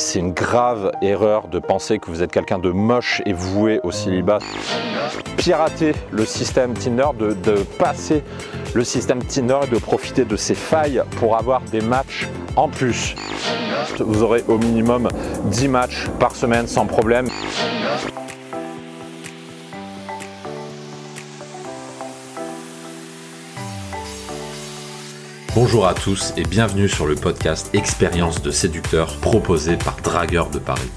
c'est 0.00 0.18
une 0.18 0.32
grave 0.32 0.92
erreur 1.02 1.48
de 1.48 1.58
penser 1.58 1.98
que 1.98 2.06
vous 2.06 2.22
êtes 2.22 2.32
quelqu'un 2.32 2.58
de 2.58 2.70
moche 2.70 3.22
et 3.26 3.32
voué 3.32 3.80
au 3.82 3.90
célibat. 3.90 4.38
Pirater 5.36 5.92
le 6.10 6.24
système 6.24 6.74
Tinder, 6.74 7.08
de, 7.18 7.54
passer 7.78 8.22
le 8.74 8.84
système 8.84 9.22
Tinder 9.22 9.58
et 9.64 9.66
de 9.66 9.78
profiter 9.78 10.24
de 10.24 10.36
ses 10.36 10.54
failles 10.54 11.02
pour 11.18 11.36
avoir 11.36 11.60
des 11.62 11.80
matchs 11.80 12.28
en 12.56 12.68
plus. 12.68 13.14
Vous 13.98 14.22
aurez 14.22 14.42
au 14.48 14.58
minimum 14.58 15.08
10 15.46 15.68
matchs 15.68 16.08
par 16.18 16.34
semaine 16.34 16.66
sans 16.66 16.86
problème. 16.86 17.28
Bonjour 25.62 25.86
à 25.86 25.92
tous 25.92 26.32
et 26.38 26.44
bienvenue 26.44 26.88
sur 26.88 27.06
le 27.06 27.14
podcast 27.14 27.68
Expérience 27.74 28.40
de 28.40 28.50
séducteur 28.50 29.14
proposé 29.18 29.76
par 29.76 29.96
Dragueur 29.96 30.48
de 30.48 30.58
Paris. 30.58 30.90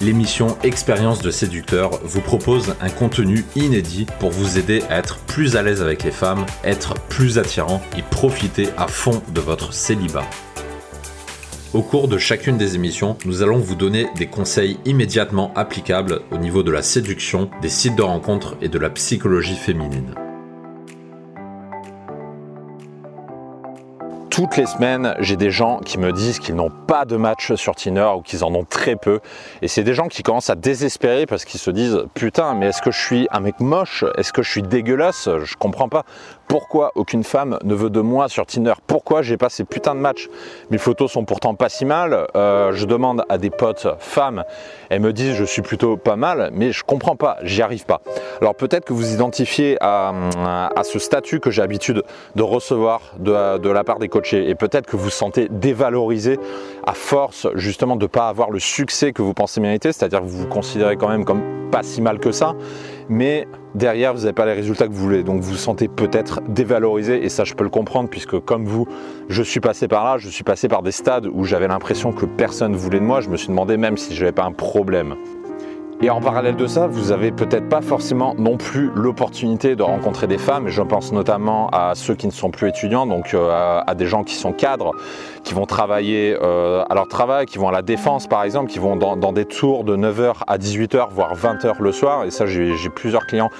L'émission 0.00 0.56
Expérience 0.62 1.20
de 1.20 1.32
séducteur 1.32 1.90
vous 2.04 2.20
propose 2.20 2.76
un 2.80 2.88
contenu 2.88 3.44
inédit 3.56 4.06
pour 4.20 4.30
vous 4.30 4.56
aider 4.56 4.84
à 4.88 4.98
être 4.98 5.18
plus 5.18 5.56
à 5.56 5.62
l'aise 5.62 5.82
avec 5.82 6.04
les 6.04 6.12
femmes, 6.12 6.46
être 6.62 6.94
plus 7.08 7.38
attirant 7.38 7.82
et 7.98 8.02
profiter 8.02 8.68
à 8.76 8.86
fond 8.86 9.20
de 9.34 9.40
votre 9.40 9.72
célibat. 9.72 10.30
Au 11.74 11.82
cours 11.82 12.06
de 12.06 12.18
chacune 12.18 12.56
des 12.56 12.76
émissions, 12.76 13.16
nous 13.24 13.42
allons 13.42 13.58
vous 13.58 13.74
donner 13.74 14.06
des 14.14 14.28
conseils 14.28 14.78
immédiatement 14.84 15.52
applicables 15.56 16.20
au 16.30 16.38
niveau 16.38 16.62
de 16.62 16.70
la 16.70 16.82
séduction, 16.82 17.50
des 17.62 17.68
sites 17.68 17.96
de 17.96 18.02
rencontres 18.02 18.54
et 18.62 18.68
de 18.68 18.78
la 18.78 18.90
psychologie 18.90 19.56
féminine. 19.56 20.14
Toutes 24.30 24.56
les 24.56 24.66
semaines, 24.66 25.16
j'ai 25.18 25.36
des 25.36 25.50
gens 25.50 25.80
qui 25.80 25.98
me 25.98 26.12
disent 26.12 26.38
qu'ils 26.38 26.54
n'ont 26.54 26.70
pas 26.70 27.04
de 27.04 27.16
match 27.16 27.52
sur 27.54 27.74
Tinder 27.74 28.12
ou 28.16 28.22
qu'ils 28.22 28.44
en 28.44 28.54
ont 28.54 28.64
très 28.64 28.94
peu. 28.94 29.20
Et 29.60 29.68
c'est 29.68 29.82
des 29.82 29.92
gens 29.92 30.06
qui 30.06 30.22
commencent 30.22 30.50
à 30.50 30.54
désespérer 30.54 31.26
parce 31.26 31.44
qu'ils 31.44 31.60
se 31.60 31.70
disent 31.70 32.04
Putain, 32.14 32.54
mais 32.54 32.66
est-ce 32.66 32.80
que 32.80 32.92
je 32.92 33.00
suis 33.00 33.28
un 33.32 33.40
mec 33.40 33.58
moche? 33.58 34.04
Est-ce 34.16 34.32
que 34.32 34.42
je 34.42 34.50
suis 34.50 34.62
dégueulasse? 34.62 35.28
Je 35.42 35.56
comprends 35.56 35.88
pas. 35.88 36.04
Pourquoi 36.50 36.90
aucune 36.96 37.22
femme 37.22 37.60
ne 37.62 37.76
veut 37.76 37.90
de 37.90 38.00
moi 38.00 38.28
sur 38.28 38.44
Tinder? 38.44 38.72
Pourquoi 38.88 39.22
j'ai 39.22 39.36
pas 39.36 39.48
ces 39.48 39.62
putains 39.62 39.94
de 39.94 40.00
matchs? 40.00 40.28
Mes 40.72 40.78
photos 40.78 41.12
sont 41.12 41.24
pourtant 41.24 41.54
pas 41.54 41.68
si 41.68 41.84
mal. 41.84 42.26
Euh, 42.34 42.72
je 42.72 42.86
demande 42.86 43.22
à 43.28 43.38
des 43.38 43.50
potes 43.50 43.86
femmes, 44.00 44.42
elles 44.88 44.98
me 44.98 45.12
disent 45.12 45.36
je 45.36 45.44
suis 45.44 45.62
plutôt 45.62 45.96
pas 45.96 46.16
mal, 46.16 46.50
mais 46.52 46.72
je 46.72 46.82
comprends 46.82 47.14
pas, 47.14 47.36
j'y 47.44 47.62
arrive 47.62 47.86
pas. 47.86 48.00
Alors 48.40 48.56
peut-être 48.56 48.84
que 48.84 48.92
vous 48.92 49.14
identifiez 49.14 49.76
à, 49.80 50.12
à 50.74 50.82
ce 50.82 50.98
statut 50.98 51.38
que 51.38 51.52
j'ai 51.52 51.62
l'habitude 51.62 52.02
de 52.34 52.42
recevoir 52.42 53.12
de, 53.20 53.58
de, 53.58 53.70
la 53.70 53.84
part 53.84 54.00
des 54.00 54.08
coachés 54.08 54.50
et 54.50 54.56
peut-être 54.56 54.86
que 54.86 54.96
vous 54.96 55.10
sentez 55.10 55.46
dévalorisé 55.48 56.40
à 56.84 56.94
force 56.94 57.46
justement 57.54 57.94
de 57.94 58.08
pas 58.08 58.26
avoir 58.26 58.50
le 58.50 58.58
succès 58.58 59.12
que 59.12 59.22
vous 59.22 59.34
pensez 59.34 59.60
mériter, 59.60 59.92
c'est-à-dire 59.92 60.18
que 60.18 60.26
vous 60.26 60.38
vous 60.38 60.48
considérez 60.48 60.96
quand 60.96 61.08
même 61.10 61.24
comme 61.24 61.42
pas 61.70 61.84
si 61.84 62.02
mal 62.02 62.18
que 62.18 62.32
ça, 62.32 62.56
mais 63.10 63.46
derrière 63.74 64.14
vous 64.14 64.20
n'avez 64.20 64.32
pas 64.32 64.46
les 64.46 64.54
résultats 64.54 64.86
que 64.86 64.92
vous 64.92 65.02
voulez. 65.02 65.22
Donc 65.22 65.42
vous 65.42 65.50
vous 65.50 65.56
sentez 65.56 65.88
peut-être 65.88 66.40
dévalorisé 66.48 67.22
et 67.22 67.28
ça 67.28 67.44
je 67.44 67.52
peux 67.54 67.64
le 67.64 67.70
comprendre 67.70 68.08
puisque 68.08 68.38
comme 68.40 68.64
vous, 68.64 68.86
je 69.28 69.42
suis 69.42 69.60
passé 69.60 69.88
par 69.88 70.04
là, 70.04 70.16
je 70.16 70.28
suis 70.28 70.44
passé 70.44 70.68
par 70.68 70.82
des 70.82 70.92
stades 70.92 71.26
où 71.30 71.44
j'avais 71.44 71.68
l'impression 71.68 72.12
que 72.12 72.24
personne 72.24 72.74
voulait 72.74 73.00
de 73.00 73.04
moi. 73.04 73.20
Je 73.20 73.28
me 73.28 73.36
suis 73.36 73.48
demandé 73.48 73.76
même 73.76 73.98
si 73.98 74.14
je 74.14 74.20
n'avais 74.20 74.32
pas 74.32 74.44
un 74.44 74.52
problème. 74.52 75.16
Et 76.02 76.08
en 76.08 76.22
parallèle 76.22 76.56
de 76.56 76.66
ça, 76.66 76.86
vous 76.86 77.12
avez 77.12 77.30
peut-être 77.30 77.68
pas 77.68 77.82
forcément 77.82 78.34
non 78.38 78.56
plus 78.56 78.90
l'opportunité 78.94 79.76
de 79.76 79.82
rencontrer 79.82 80.26
des 80.26 80.38
femmes. 80.38 80.68
Je 80.68 80.80
pense 80.80 81.12
notamment 81.12 81.68
à 81.72 81.94
ceux 81.94 82.14
qui 82.14 82.26
ne 82.26 82.32
sont 82.32 82.50
plus 82.50 82.70
étudiants, 82.70 83.06
donc 83.06 83.34
euh, 83.34 83.82
à, 83.86 83.94
des 83.94 84.06
gens 84.06 84.24
qui 84.24 84.34
sont 84.34 84.54
cadres, 84.54 84.92
qui 85.44 85.52
vont 85.52 85.66
travailler 85.66 86.34
euh, 86.40 86.82
à 86.88 86.94
leur 86.94 87.06
travail, 87.06 87.44
qui 87.44 87.58
vont 87.58 87.68
à 87.68 87.72
la 87.72 87.82
défense 87.82 88.26
par 88.26 88.44
exemple, 88.44 88.70
qui 88.70 88.78
vont 88.78 88.96
dans, 88.96 89.32
des 89.34 89.44
tours 89.44 89.84
de 89.84 89.94
9h 89.94 90.36
à 90.46 90.56
18h, 90.56 91.08
voire 91.10 91.34
20h 91.36 91.74
le 91.80 91.92
soir. 91.92 92.24
Et 92.24 92.30
ça, 92.30 92.46
j'ai 92.46 92.88
plusieurs 92.88 93.26
clients 93.26 93.50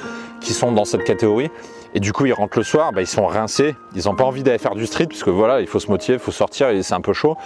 qui 0.41 0.55
sont 0.55 0.73
dans 0.73 0.87
cette 0.87 1.05
catégorie. 1.05 1.51
Et 1.93 2.01
du 2.01 2.15
coup, 2.15 2.25
ils 2.25 2.33
rentrent 2.33 2.57
le 2.57 2.65
soir, 2.65 2.93
bah, 2.93 3.03
ils 3.03 3.07
sont 3.07 3.27
rincés, 3.27 3.75
ils 3.95 4.07
n'ont 4.07 4.15
pas 4.15 4.25
envie 4.25 4.43
d'aller 4.43 4.59
faire 4.59 4.77
du 4.77 4.87
street, 4.87 5.09
puisque 5.09 5.29
voilà, 5.29 5.61
il 5.61 5.67
faut 5.67 5.81
se 5.81 5.91
motiver, 5.91 6.15
il 6.15 6.21
faut 6.21 6.33
sortir 6.33 6.71
et 6.71 6.83
c'est 6.83 6.95
un 6.95 7.03
peu 7.03 7.13
chaud. 7.13 7.37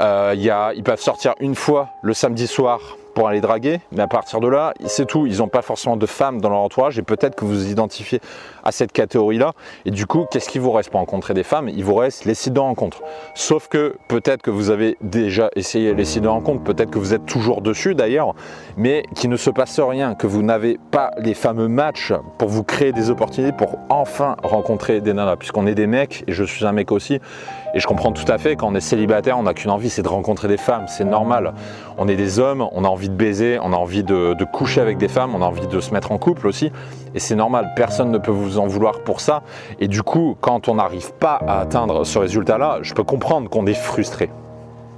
Euh, 0.00 0.34
ils 0.36 0.82
peuvent 0.84 1.00
sortir 1.00 1.34
une 1.40 1.56
fois 1.56 1.88
le 2.02 2.14
samedi 2.14 2.46
soir 2.46 2.96
pour 3.16 3.28
aller 3.28 3.40
draguer, 3.40 3.80
mais 3.92 4.02
à 4.02 4.08
partir 4.08 4.40
de 4.40 4.46
là, 4.46 4.74
c'est 4.84 5.06
tout. 5.06 5.26
Ils 5.26 5.38
n'ont 5.38 5.48
pas 5.48 5.62
forcément 5.62 5.96
de 5.96 6.04
femmes 6.04 6.38
dans 6.38 6.50
leur 6.50 6.58
entourage 6.58 6.98
et 6.98 7.02
peut-être 7.02 7.34
que 7.34 7.46
vous 7.46 7.52
vous 7.52 7.70
identifiez 7.70 8.20
à 8.62 8.72
cette 8.72 8.92
catégorie-là. 8.92 9.54
Et 9.86 9.90
du 9.90 10.04
coup, 10.04 10.26
qu'est-ce 10.30 10.50
qu'il 10.50 10.60
vous 10.60 10.70
reste 10.70 10.90
pour 10.90 11.00
rencontrer 11.00 11.32
des 11.32 11.42
femmes? 11.42 11.70
Il 11.70 11.82
vous 11.82 11.94
reste 11.94 12.26
les 12.26 12.34
sites 12.34 12.52
de 12.52 12.60
rencontre. 12.60 13.00
Sauf 13.34 13.68
que 13.68 13.96
peut-être 14.08 14.42
que 14.42 14.50
vous 14.50 14.68
avez 14.68 14.98
déjà 15.00 15.48
essayé 15.56 15.94
les 15.94 16.04
sites 16.04 16.24
de 16.24 16.28
rencontre, 16.28 16.62
peut-être 16.62 16.90
que 16.90 16.98
vous 16.98 17.14
êtes 17.14 17.24
toujours 17.24 17.62
dessus 17.62 17.94
d'ailleurs, 17.94 18.34
mais 18.76 19.02
qu'il 19.14 19.30
ne 19.30 19.38
se 19.38 19.48
passe 19.48 19.80
rien, 19.80 20.14
que 20.14 20.26
vous 20.26 20.42
n'avez 20.42 20.78
pas 20.90 21.10
les 21.16 21.32
fameux 21.32 21.68
matchs 21.68 22.12
pour 22.36 22.50
vous 22.50 22.64
créer 22.64 22.92
des 22.92 23.08
opportunités 23.08 23.56
pour 23.56 23.78
enfin 23.88 24.36
rencontrer 24.42 25.00
des 25.00 25.14
nanas, 25.14 25.36
puisqu'on 25.36 25.66
est 25.66 25.74
des 25.74 25.86
mecs 25.86 26.22
et 26.26 26.32
je 26.32 26.44
suis 26.44 26.66
un 26.66 26.72
mec 26.72 26.92
aussi. 26.92 27.18
Et 27.76 27.78
je 27.78 27.86
comprends 27.86 28.10
tout 28.10 28.24
à 28.32 28.38
fait, 28.38 28.56
quand 28.56 28.68
on 28.68 28.74
est 28.74 28.80
célibataire, 28.80 29.38
on 29.38 29.42
n'a 29.42 29.52
qu'une 29.52 29.70
envie, 29.70 29.90
c'est 29.90 30.00
de 30.00 30.08
rencontrer 30.08 30.48
des 30.48 30.56
femmes, 30.56 30.86
c'est 30.88 31.04
normal. 31.04 31.52
On 31.98 32.08
est 32.08 32.16
des 32.16 32.38
hommes, 32.38 32.66
on 32.72 32.84
a 32.84 32.88
envie 32.88 33.10
de 33.10 33.14
baiser, 33.14 33.58
on 33.62 33.74
a 33.74 33.76
envie 33.76 34.02
de, 34.02 34.32
de, 34.32 34.44
coucher 34.46 34.80
avec 34.80 34.96
des 34.96 35.08
femmes, 35.08 35.34
on 35.34 35.42
a 35.42 35.44
envie 35.44 35.66
de 35.66 35.80
se 35.80 35.92
mettre 35.92 36.10
en 36.10 36.16
couple 36.16 36.46
aussi. 36.46 36.72
Et 37.14 37.18
c'est 37.18 37.34
normal, 37.34 37.74
personne 37.76 38.10
ne 38.10 38.16
peut 38.16 38.30
vous 38.30 38.58
en 38.58 38.66
vouloir 38.66 39.00
pour 39.00 39.20
ça. 39.20 39.42
Et 39.78 39.88
du 39.88 40.02
coup, 40.02 40.38
quand 40.40 40.68
on 40.68 40.76
n'arrive 40.76 41.12
pas 41.12 41.34
à 41.46 41.60
atteindre 41.60 42.04
ce 42.04 42.18
résultat-là, 42.18 42.78
je 42.80 42.94
peux 42.94 43.04
comprendre 43.04 43.50
qu'on 43.50 43.66
est 43.66 43.74
frustré. 43.74 44.30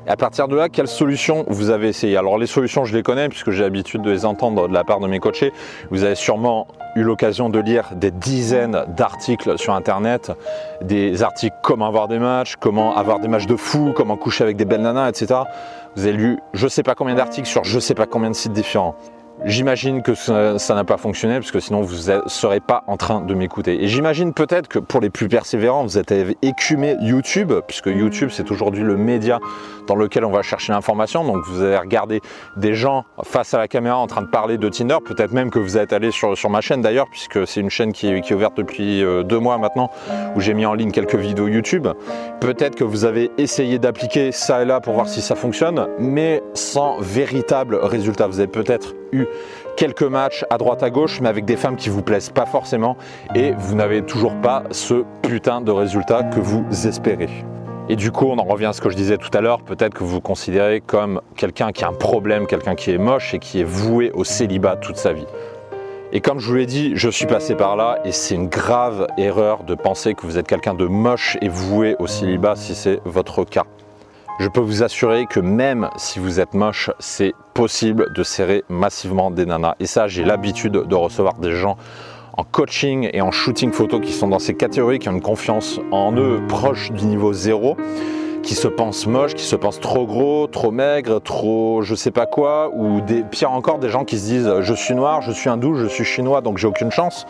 Et 0.08 0.10
à 0.10 0.16
partir 0.16 0.48
de 0.48 0.56
là, 0.56 0.70
quelles 0.70 0.88
solutions 0.88 1.44
vous 1.48 1.69
avez 1.69 1.88
essayé? 1.88 2.16
Alors 2.16 2.38
les 2.38 2.46
solutions, 2.46 2.86
je 2.86 2.96
les 2.96 3.02
connais 3.02 3.28
puisque 3.28 3.50
j'ai 3.50 3.62
l'habitude 3.62 4.00
de 4.00 4.10
les 4.10 4.24
entendre 4.24 4.66
de 4.66 4.72
la 4.72 4.82
part 4.82 5.00
de 5.00 5.06
mes 5.06 5.19
coachés. 5.19 5.52
Vous 5.91 6.02
avez 6.02 6.14
sûrement 6.14 6.66
eu 6.96 7.02
l'occasion 7.02 7.50
de 7.50 7.58
lire 7.58 7.91
des 7.94 8.10
dizaines 8.10 8.86
d'articles 8.97 9.58
sur 9.58 9.74
Internet, 9.74 10.32
des 10.80 11.22
articles 11.22 11.56
comment 11.62 11.86
avoir 11.86 12.08
des 12.08 12.18
matchs, 12.18 12.56
comment 12.56 12.97
avoir 12.97 13.20
des 13.20 13.28
matchs 13.28 13.47
de 13.47 13.56
fou, 13.56 13.92
comment 13.94 14.16
coucher 14.16 14.44
avec 14.44 14.56
des 14.56 14.64
belles 14.64 14.80
nanas, 14.80 15.10
etc. 15.10 15.41
Vous 15.94 16.06
avez 16.06 16.16
lu 16.16 16.38
je 16.54 16.64
ne 16.64 16.70
sais 16.70 16.82
pas 16.82 16.94
combien 16.94 17.14
d'articles 17.14 17.47
sur 17.47 17.64
je 17.64 17.74
ne 17.74 17.80
sais 17.80 17.94
pas 17.94 18.06
combien 18.06 18.30
de 18.30 18.34
sites 18.34 18.54
différents. 18.54 18.97
J'imagine 19.44 20.03
que 20.03 20.15
ça 20.15 20.75
n'a 20.75 20.84
pas 20.84 20.97
fonctionné 20.97 21.37
parce 21.37 21.53
que 21.53 21.60
sinon 21.60 21.82
vous 21.82 22.10
ne 22.10 22.21
serez 22.26 22.60
pas 22.60 22.82
en 22.88 22.97
train 22.97 23.21
de 23.21 23.34
m'écouter. 23.34 23.84
Et 23.84 23.87
j'imagine 23.87 24.32
peut-être 24.32 24.66
que 24.66 24.81
pour 24.81 25.00
les 25.00 25.10
plus 25.10 25.28
persévérants, 25.28 25.84
vous 25.84 25.97
avez 25.97 26.37
écumé 26.43 26.97
YouTube, 27.00 27.53
puisque 27.66 27.87
YouTube 27.87 28.31
c'est 28.32 28.50
aujourd'hui 28.50 28.82
le 28.82 28.97
média 28.97 29.38
dans 29.87 29.94
lequel 29.94 30.25
on 30.25 30.31
va 30.32 30.43
chercher 30.43 30.72
l'information. 30.72 31.25
Donc 31.25 31.44
vous 31.47 31.62
avez 31.62 31.78
regardé 31.78 32.21
des 32.56 32.75
gens 32.75 33.04
face 33.22 33.54
à 33.54 33.59
la 33.59 33.69
caméra 33.69 33.97
en 33.97 34.09
train 34.09 34.22
de 34.22 34.27
parler 34.27 34.59
de 34.59 34.69
Tinder. 34.69 34.98
Peut-être 35.04 35.32
même 35.32 35.50
que 35.50 35.60
vous 35.60 35.78
êtes 35.78 35.93
allé 35.93 36.10
sur, 36.10 36.37
sur 36.37 36.50
ma 36.50 36.60
chaîne 36.60 36.82
d'ailleurs, 36.82 37.06
puisque 37.09 37.47
c'est 37.47 37.60
une 37.60 37.71
chaîne 37.71 37.93
qui 37.93 38.09
est, 38.09 38.21
qui 38.21 38.32
est 38.32 38.37
ouverte 38.37 38.56
depuis 38.56 39.04
euh, 39.04 39.22
deux 39.22 39.38
mois 39.38 39.56
maintenant, 39.56 39.91
où 40.34 40.41
j'ai 40.41 40.53
mis 40.53 40.66
en 40.66 40.75
ligne 40.75 40.91
quelques 40.91 41.15
vidéos 41.15 41.47
YouTube. 41.47 41.87
Peut-être 42.41 42.75
que 42.75 42.84
vous 42.84 43.04
avez 43.04 43.31
essayé 43.38 43.78
d'appliquer 43.78 44.32
ça 44.32 44.62
et 44.62 44.65
là 44.65 44.81
pour 44.81 44.94
voir 44.94 45.09
si 45.09 45.22
ça 45.22 45.37
fonctionne, 45.37 45.87
mais 46.00 46.43
sans 46.54 46.98
véritable 47.00 47.77
résultat. 47.77 48.27
Vous 48.27 48.41
avez 48.41 48.48
peut-être 48.48 48.94
eu 49.12 49.28
quelques 49.77 50.03
matchs 50.03 50.44
à 50.50 50.59
droite 50.59 50.83
à 50.83 50.91
gauche, 50.91 51.21
mais 51.21 51.28
avec 51.28 51.44
des 51.44 51.56
femmes 51.56 51.77
qui 51.77 51.89
vous 51.89 52.03
plaisent 52.03 52.31
pas 52.31 52.47
forcément, 52.47 52.97
et 53.34 53.53
vous 53.56 53.75
n'avez 53.75 54.03
toujours 54.03 54.34
pas 54.41 54.65
ce 54.71 55.05
putain 55.22 55.61
de 55.61 55.71
résultat 55.71 56.25
que 56.25 56.41
vous 56.41 56.65
espérez. 56.87 57.28
Et 57.91 57.97
du 57.97 58.12
coup, 58.12 58.27
on 58.27 58.39
en 58.39 58.44
revient 58.44 58.66
à 58.66 58.72
ce 58.72 58.83
que 58.83 58.91
je 58.91 58.97
disais 58.97 59.16
tout 59.16 59.31
à 59.33 59.41
l'heure, 59.41 59.62
peut-être 59.62 59.94
que 59.94 60.05
vous 60.05 60.11
vous 60.11 60.21
considérez 60.21 60.83
comme 60.83 61.22
quelqu'un 61.37 61.72
qui 61.72 61.84
a 61.84 61.89
un 61.89 61.94
problème, 61.94 62.47
quelqu'un 62.47 62.75
qui 62.75 62.91
est 62.91 62.99
moche 62.99 63.33
et 63.33 63.39
qui 63.39 63.61
est 63.61 63.65
voué 63.65 64.11
au 64.12 64.25
célibat 64.25 64.77
toute 64.77 64.97
sa 64.97 65.12
vie. 65.12 65.27
Et 66.12 66.21
comme 66.21 66.39
je 66.39 66.49
vous 66.49 66.55
l'ai 66.55 66.66
dit, 66.66 66.93
je 66.97 67.09
suis 67.09 67.27
passé 67.27 67.55
par 67.55 67.77
là 67.77 67.99
et 68.05 68.12
c'est 68.12 68.34
une 68.34 68.49
grave 68.49 69.06
erreur 69.16 69.65
de 69.65 69.75
penser 69.75 70.15
que 70.15 70.22
vous 70.22 70.39
êtes 70.39 70.47
quelqu'un 70.47 70.75
de 70.75 70.87
moche 70.87 71.39
et 71.41 71.49
voué 71.49 71.97
au 71.99 72.06
célibat 72.06 72.56
si 72.56 72.75
c'est 72.75 73.00
votre 73.05 73.45
cas. 73.45 73.65
Je 74.38 74.47
peux 74.47 74.60
vous 74.60 74.84
assurer 74.84 75.26
que 75.26 75.41
même 75.41 75.91
si 75.97 76.21
vous 76.21 76.38
êtes 76.38 76.54
moche, 76.54 76.91
c'est 77.01 77.34
possible 77.54 78.12
de 78.12 78.22
serrer 78.22 78.62
massivement 78.68 79.33
des 79.33 79.45
nanas. 79.45 79.74
Et 79.80 79.86
ça, 79.86 80.07
j'ai 80.07 80.22
l'habitude 80.22 80.72
de 80.72 80.95
recevoir 80.95 81.34
des 81.34 81.57
gens 81.57 81.77
en 82.36 82.45
coaching 82.45 83.10
et 83.12 83.21
en 83.21 83.33
shooting 83.33 83.72
photo 83.72 83.98
qui 83.98 84.12
sont 84.12 84.28
dans 84.28 84.39
ces 84.39 84.54
catégories, 84.54 85.01
qui 85.01 85.09
ont 85.09 85.12
une 85.12 85.21
confiance 85.21 85.80
en 85.91 86.16
eux 86.16 86.41
proche 86.47 86.92
du 86.92 87.07
niveau 87.07 87.33
zéro, 87.33 87.77
qui 88.45 88.54
se 88.54 88.68
pensent 88.68 89.09
moches, 89.09 89.34
qui 89.34 89.45
se 89.45 89.57
pensent 89.57 89.80
trop 89.80 90.07
gros, 90.07 90.47
trop 90.47 90.71
maigres, 90.71 91.21
trop 91.21 91.83
je 91.83 91.97
sais 91.97 92.12
pas 92.12 92.27
quoi, 92.27 92.71
ou 92.72 93.01
des, 93.01 93.24
pire 93.24 93.51
encore 93.51 93.80
des 93.80 93.89
gens 93.89 94.04
qui 94.04 94.21
se 94.21 94.27
disent 94.27 94.53
je 94.60 94.74
suis 94.74 94.95
noir, 94.95 95.21
je 95.21 95.33
suis 95.33 95.51
hindou, 95.51 95.74
je 95.74 95.86
suis 95.86 96.04
chinois, 96.04 96.42
donc 96.42 96.59
j'ai 96.59 96.68
aucune 96.68 96.92
chance. 96.92 97.27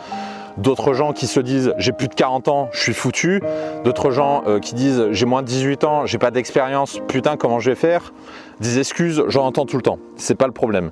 D'autres 0.57 0.93
gens 0.93 1.13
qui 1.13 1.27
se 1.27 1.39
disent 1.39 1.73
j'ai 1.77 1.91
plus 1.91 2.07
de 2.07 2.13
40 2.13 2.47
ans, 2.47 2.69
je 2.71 2.79
suis 2.79 2.93
foutu. 2.93 3.41
D'autres 3.83 4.11
gens 4.11 4.43
euh, 4.47 4.59
qui 4.59 4.75
disent 4.75 5.07
j'ai 5.11 5.25
moins 5.25 5.41
de 5.41 5.47
18 5.47 5.83
ans, 5.83 6.05
j'ai 6.05 6.17
pas 6.17 6.31
d'expérience, 6.31 6.99
putain 7.07 7.37
comment 7.37 7.59
je 7.59 7.71
vais 7.71 7.75
faire? 7.75 8.13
Des 8.59 8.79
excuses, 8.79 9.23
j'en 9.27 9.45
entends 9.45 9.65
tout 9.65 9.77
le 9.77 9.83
temps. 9.83 9.99
C'est 10.15 10.35
pas 10.35 10.47
le 10.47 10.53
problème. 10.53 10.91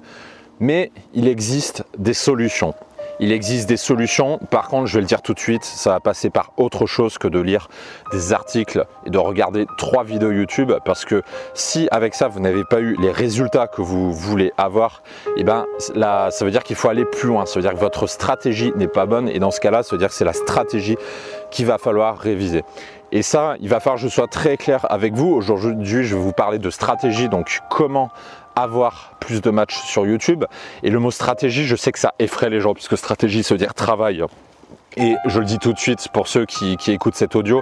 Mais 0.59 0.91
il 1.13 1.27
existe 1.27 1.83
des 1.97 2.13
solutions. 2.13 2.73
Il 3.19 3.31
existe 3.31 3.67
des 3.67 3.77
solutions. 3.77 4.39
Par 4.51 4.67
contre, 4.67 4.85
je 4.85 4.95
vais 4.95 5.01
le 5.01 5.07
dire 5.07 5.21
tout 5.21 5.33
de 5.33 5.39
suite, 5.39 5.63
ça 5.63 5.91
va 5.91 5.99
passer 5.99 6.29
par 6.29 6.51
autre 6.57 6.85
chose 6.85 7.17
que 7.17 7.27
de 7.27 7.39
lire 7.39 7.67
des 8.11 8.31
articles 8.31 8.85
et 9.05 9.09
de 9.09 9.17
regarder 9.17 9.65
trois 9.77 10.03
vidéos 10.03 10.31
YouTube. 10.31 10.71
Parce 10.85 11.03
que 11.03 11.23
si 11.53 11.87
avec 11.91 12.13
ça, 12.13 12.27
vous 12.27 12.39
n'avez 12.39 12.63
pas 12.63 12.79
eu 12.79 12.95
les 12.99 13.11
résultats 13.11 13.67
que 13.67 13.81
vous 13.81 14.13
voulez 14.13 14.51
avoir, 14.57 15.01
et 15.35 15.41
eh 15.41 15.43
ben 15.43 15.65
là, 15.95 16.29
ça 16.29 16.45
veut 16.45 16.51
dire 16.51 16.63
qu'il 16.63 16.75
faut 16.75 16.89
aller 16.89 17.05
plus 17.05 17.27
loin. 17.27 17.45
Ça 17.45 17.55
veut 17.55 17.63
dire 17.63 17.73
que 17.73 17.79
votre 17.79 18.07
stratégie 18.07 18.71
n'est 18.75 18.87
pas 18.87 19.05
bonne. 19.07 19.29
Et 19.29 19.39
dans 19.39 19.51
ce 19.51 19.59
cas-là, 19.59 19.83
ça 19.83 19.95
veut 19.95 19.99
dire 19.99 20.09
que 20.09 20.15
c'est 20.15 20.25
la 20.25 20.33
stratégie 20.33 20.97
qu'il 21.49 21.65
va 21.65 21.77
falloir 21.77 22.17
réviser. 22.17 22.63
Et 23.11 23.21
ça, 23.21 23.55
il 23.61 23.69
va 23.69 23.79
falloir 23.79 23.95
que 23.95 24.01
je 24.01 24.13
sois 24.13 24.27
très 24.27 24.57
clair 24.57 24.85
avec 24.89 25.13
vous. 25.13 25.29
Aujourd'hui, 25.29 26.03
je 26.03 26.15
vais 26.15 26.21
vous 26.21 26.33
parler 26.33 26.59
de 26.59 26.69
stratégie, 26.69 27.29
donc 27.29 27.61
comment 27.69 28.09
avoir 28.57 29.13
plus 29.19 29.41
de 29.41 29.49
matchs 29.49 29.77
sur 29.83 30.05
YouTube. 30.05 30.45
Et 30.83 30.89
le 30.89 30.99
mot 30.99 31.11
stratégie, 31.11 31.65
je 31.65 31.75
sais 31.75 31.91
que 31.91 31.99
ça 31.99 32.13
effraie 32.19 32.49
les 32.49 32.59
gens, 32.59 32.73
puisque 32.73 32.97
stratégie, 32.97 33.43
veut 33.53 33.57
dire 33.57 33.73
travail. 33.73 34.23
Et 34.99 35.15
je 35.25 35.39
le 35.39 35.45
dis 35.45 35.59
tout 35.59 35.73
de 35.73 35.77
suite 35.77 36.07
pour 36.11 36.27
ceux 36.27 36.45
qui, 36.45 36.75
écoutent 36.87 37.15
cet 37.15 37.35
audio, 37.35 37.61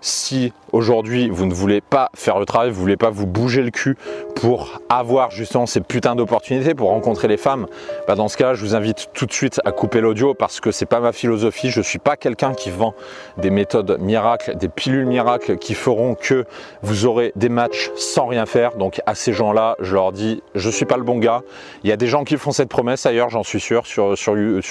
si 0.00 0.52
aujourd'hui 0.72 1.28
vous 1.30 1.46
ne 1.46 1.54
voulez 1.54 1.80
pas 1.80 2.10
faire 2.16 2.40
le 2.40 2.44
travail, 2.44 2.70
vous 2.70 2.78
ne 2.78 2.80
voulez 2.80 2.96
pas 2.96 3.10
vous 3.10 3.24
bouger 3.26 3.62
le 3.62 3.70
cul 3.70 3.96
pour 4.34 4.80
avoir 4.88 5.30
justement 5.30 5.66
ces 5.66 5.80
putains 5.80 6.16
d'opportunités, 6.16 6.74
pour 6.74 6.88
rencontrer 6.88 7.28
les 7.28 7.36
femmes, 7.36 7.68
bah 8.08 8.16
dans 8.16 8.26
ce 8.26 8.36
cas, 8.36 8.54
je 8.54 8.62
vous 8.62 8.74
invite 8.74 9.10
tout 9.14 9.26
de 9.26 9.32
suite 9.32 9.60
à 9.64 9.70
couper 9.70 10.00
l'audio 10.00 10.34
parce 10.34 10.58
que 10.58 10.72
c'est 10.72 10.86
pas 10.86 10.98
ma 10.98 11.12
philosophie. 11.12 11.70
Je 11.70 11.80
suis 11.80 12.00
pas 12.00 12.16
quelqu'un 12.16 12.52
qui 12.52 12.70
vend 12.70 12.94
des 13.36 13.50
méthodes 13.50 13.98
miracles, 14.00 14.56
des 14.56 14.68
pilules 14.68 15.06
miracles 15.06 15.58
qui 15.58 15.74
feront 15.74 16.16
que 16.16 16.46
vous 16.82 17.06
aurez 17.06 17.32
des 17.36 17.48
matchs 17.48 17.92
sans 17.94 18.26
rien 18.26 18.44
faire. 18.44 18.74
Donc 18.74 19.00
à 19.06 19.14
ces 19.14 19.32
gens-là, 19.32 19.76
je 19.78 19.94
leur 19.94 20.10
dis, 20.10 20.42
je 20.56 20.68
suis 20.68 20.86
pas 20.86 20.96
le 20.96 21.04
bon 21.04 21.18
gars. 21.18 21.42
Il 21.84 21.90
y 21.90 21.92
a 21.92 21.96
des 21.96 22.08
gens 22.08 22.24
qui 22.24 22.36
font 22.36 22.50
cette 22.50 22.68
promesse 22.68 23.06
ailleurs, 23.06 23.30
j'en 23.30 23.44
suis 23.44 23.60
sûr, 23.60 23.86
sur 23.86 24.16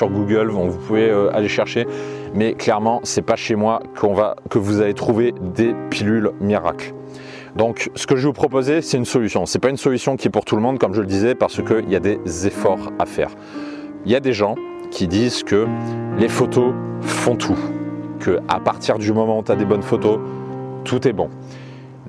Google, 0.10 0.50
vous 0.50 0.78
pouvez 0.78 1.10
euh, 1.10 1.34
aller 1.34 1.48
chercher. 1.48 1.88
Mais 2.34 2.54
clairement, 2.54 3.02
c'est 3.04 3.22
pas 3.22 3.36
chez 3.36 3.56
moi 3.56 3.82
que 4.50 4.58
vous 4.58 4.82
allez 4.82 4.94
trouver 4.94 5.34
des 5.42 5.76
pilules 5.90 6.32
miracles. 6.40 6.94
Donc 7.56 7.90
ce 7.96 8.08
que 8.08 8.16
je 8.16 8.22
vais 8.22 8.28
vous 8.28 8.34
proposer, 8.34 8.82
c'est 8.82 8.98
une 8.98 9.06
solution. 9.06 9.46
C'est 9.46 9.60
pas 9.60 9.70
une 9.70 9.78
solution 9.78 10.16
qui 10.16 10.28
est 10.28 10.32
pour 10.32 10.46
tout 10.46 10.56
le 10.56 10.62
monde, 10.62 10.80
comme 10.80 10.94
je 10.94 11.02
le 11.02 11.08
disais, 11.08 11.36
parce 11.36 11.62
qu'il 11.62 11.90
y 11.90 11.96
a 11.96 12.00
des 12.00 12.20
efforts 12.48 12.92
à 13.00 13.06
faire. 13.06 13.32
Il 14.06 14.12
y 14.12 14.16
a 14.16 14.20
des 14.20 14.34
gens 14.34 14.56
qui 14.90 15.08
disent 15.08 15.44
que 15.44 15.68
les 16.18 16.30
photos 16.30 16.74
font 17.02 17.36
tout, 17.36 17.58
que 18.20 18.40
à 18.48 18.60
partir 18.60 18.98
du 18.98 19.12
moment 19.12 19.40
où 19.40 19.44
tu 19.44 19.52
as 19.52 19.56
des 19.56 19.66
bonnes 19.66 19.84
photos, 19.84 20.20
tout 20.84 21.08
est 21.08 21.14
bon. 21.14 21.30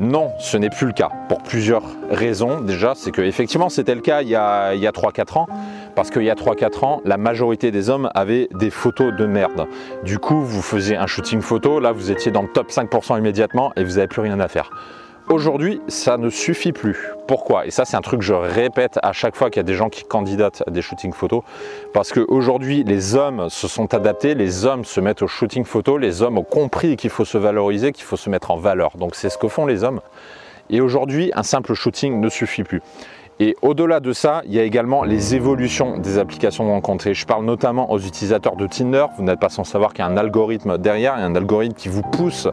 Non, 0.01 0.31
ce 0.39 0.57
n'est 0.57 0.71
plus 0.71 0.87
le 0.87 0.93
cas, 0.93 1.11
pour 1.29 1.43
plusieurs 1.43 1.85
raisons. 2.11 2.61
Déjà, 2.61 2.95
c'est 2.97 3.11
que 3.11 3.21
effectivement 3.21 3.69
c'était 3.69 3.95
le 3.95 4.01
cas 4.01 4.23
il 4.23 4.29
y 4.29 4.35
a, 4.35 4.75
il 4.75 4.87
a 4.87 4.91
3-4 4.91 5.39
ans, 5.39 5.47
parce 5.95 6.11
qu'il 6.11 6.23
y 6.23 6.31
a 6.31 6.35
3-4 6.35 6.85
ans, 6.85 7.01
la 7.05 7.17
majorité 7.17 7.71
des 7.71 7.91
hommes 7.91 8.11
avaient 8.15 8.49
des 8.55 8.71
photos 8.71 9.13
de 9.15 9.27
merde. 9.27 9.67
Du 10.05 10.19
coup, 10.19 10.41
vous 10.41 10.63
faisiez 10.63 10.97
un 10.97 11.07
shooting 11.07 11.41
photo, 11.41 11.81
là 11.81 11.93
vous 11.93 12.11
étiez 12.11 12.31
dans 12.31 12.43
le 12.43 12.49
top 12.49 12.71
5% 12.71 13.19
immédiatement 13.19 13.73
et 13.77 13.85
vous 13.85 13.95
n'avez 13.95 14.09
plus 14.09 14.21
rien 14.21 14.41
à 14.41 14.49
faire. 14.49 14.71
Aujourd'hui, 15.29 15.81
ça 15.87 16.17
ne 16.17 16.29
suffit 16.31 16.73
plus. 16.73 17.09
Pourquoi? 17.29 17.65
Et 17.67 17.71
ça, 17.71 17.85
c'est 17.85 17.97
un 17.97 18.01
truc 18.01 18.21
que 18.21 18.27
je 18.27 18.35
répète 18.35 18.99
à 19.03 19.13
chaque 19.13 19.37
fois 19.37 19.51
qu'il 19.51 19.61
y 19.61 19.61
a 19.61 19.65
des 19.65 19.75
gens 19.75 19.89
qui 19.89 20.03
candidatent 20.03 20.65
à 20.67 20.71
des 20.71 20.83
shootings 20.83 21.13
photos. 21.13 21.43
Parce 21.95 22.13
qu'aujourd'hui, 22.13 22.83
les 22.85 23.15
hommes 23.15 23.49
se 23.49 23.69
sont 23.69 23.95
adaptés, 23.95 24.35
les 24.35 24.67
hommes 24.67 24.85
se 24.85 25.01
mettent 25.01 25.23
au 25.23 25.29
shooting 25.29 25.65
photo, 25.65 25.97
les 25.97 26.23
hommes 26.23 26.39
ont 26.39 26.45
compris 26.45 26.97
qu'il 26.97 27.11
faut 27.11 27.25
se 27.25 27.39
valoriser, 27.39 27.93
qu'il 27.93 28.05
faut 28.05 28.17
se 28.17 28.29
mettre 28.31 28.51
en 28.51 28.57
valeur. 28.57 28.97
Donc 28.97 29.15
c'est 29.15 29.31
ce 29.31 29.39
que 29.39 29.47
font 29.47 29.65
les 29.65 29.85
hommes. 29.85 30.01
Et 30.71 30.81
aujourd'hui, 30.81 31.31
un 31.35 31.43
simple 31.45 31.75
shooting 31.75 32.21
ne 32.21 32.29
suffit 32.29 32.65
plus. 32.65 32.83
Et 33.45 33.57
au-delà 33.61 33.99
de 33.99 34.13
ça, 34.13 34.43
il 34.47 34.55
y 34.55 34.61
a 34.61 34.63
également 34.63 35.03
les 35.03 35.35
évolutions 35.35 35.99
des 35.99 36.19
applications 36.19 36.65
de 36.65 36.71
rencontre. 36.71 37.13
je 37.13 37.27
parle 37.27 37.45
notamment 37.45 37.91
aux 37.91 37.99
utilisateurs 37.99 38.55
de 38.55 38.69
Tinder. 38.69 39.07
Vous 39.19 39.25
n'êtes 39.25 39.41
pas 39.41 39.49
sans 39.49 39.65
savoir 39.65 39.93
qu'il 39.93 40.05
y 40.05 40.07
a 40.07 40.11
un 40.13 40.17
algorithme 40.17 40.79
derrière, 40.79 41.15
un 41.15 41.35
algorithme 41.35 41.75
qui 41.75 41.89
vous 41.89 42.03
pousse 42.03 42.47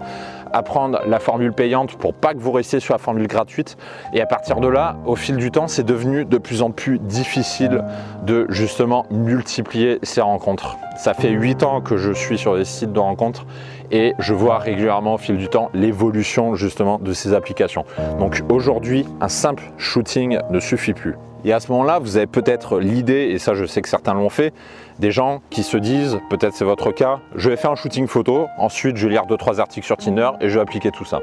à 0.51 0.63
prendre 0.63 0.99
la 1.05 1.19
formule 1.19 1.53
payante 1.53 1.95
pour 1.95 2.15
pas 2.15 2.33
que 2.33 2.39
vous 2.39 2.51
restiez 2.51 2.79
sur 2.79 2.95
la 2.95 2.97
formule 2.97 3.27
gratuite. 3.27 3.77
Et 4.13 4.21
à 4.21 4.25
partir 4.25 4.61
de 4.61 4.67
là, 4.67 4.97
au 5.05 5.15
fil 5.15 5.37
du 5.37 5.51
temps, 5.51 5.67
c'est 5.67 5.83
devenu 5.83 6.25
de 6.25 6.39
plus 6.39 6.63
en 6.63 6.71
plus 6.71 6.97
difficile 6.97 7.83
de 8.25 8.47
justement 8.49 9.05
multiplier 9.11 9.99
ces 10.01 10.21
rencontres. 10.21 10.75
Ça 10.97 11.13
fait 11.13 11.29
8 11.29 11.61
ans 11.61 11.81
que 11.81 11.97
je 11.97 12.11
suis 12.13 12.39
sur 12.39 12.57
des 12.57 12.65
sites 12.65 12.93
de 12.93 12.99
rencontres 12.99 13.45
et 13.91 14.13
je 14.19 14.33
vois 14.33 14.57
régulièrement 14.57 15.15
au 15.15 15.17
fil 15.17 15.37
du 15.37 15.47
temps 15.47 15.69
l'évolution 15.73 16.55
justement 16.55 16.99
de 16.99 17.13
ces 17.13 17.33
applications. 17.33 17.85
Donc 18.19 18.41
aujourd'hui, 18.49 19.05
un 19.21 19.29
simple 19.29 19.63
shooting 19.77 20.39
ne 20.49 20.59
suffit 20.59 20.93
plus. 20.93 21.15
Et 21.45 21.53
à 21.53 21.59
ce 21.61 21.71
moment-là, 21.71 21.99
vous 21.99 22.17
avez 22.17 22.27
peut-être 22.27 22.79
l'idée, 22.79 23.29
et 23.31 23.39
ça 23.39 23.53
je 23.53 23.65
sais 23.65 23.81
que 23.81 23.87
certains 23.87 24.13
l'ont 24.13 24.29
fait, 24.29 24.53
des 24.99 25.11
gens 25.11 25.41
qui 25.49 25.63
se 25.63 25.77
disent, 25.77 26.19
peut-être 26.29 26.53
c'est 26.53 26.65
votre 26.65 26.91
cas, 26.91 27.19
je 27.35 27.49
vais 27.49 27.55
faire 27.55 27.71
un 27.71 27.75
shooting 27.75 28.07
photo, 28.07 28.47
ensuite 28.57 28.97
je 28.97 29.07
vais 29.07 29.13
lire 29.13 29.25
2-3 29.25 29.61
articles 29.61 29.85
sur 29.85 29.95
Tinder 29.95 30.31
et 30.41 30.49
je 30.49 30.55
vais 30.55 30.61
appliquer 30.61 30.91
tout 30.91 31.05
ça. 31.05 31.19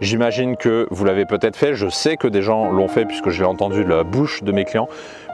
J'imagine 0.00 0.56
que 0.56 0.86
vous 0.90 1.04
l'avez 1.04 1.26
peut-être 1.26 1.56
fait, 1.56 1.74
je 1.74 1.88
sais 1.88 2.16
que 2.16 2.28
des 2.28 2.40
gens 2.40 2.70
l'ont 2.70 2.88
fait 2.88 3.04
puisque 3.04 3.30
je 3.30 3.40
l'ai 3.40 3.48
entendu 3.48 3.84
de 3.84 3.90
la 3.90 4.04
bouche 4.04 4.42
de 4.42 4.52
mes 4.52 4.64
clients. 4.64 4.88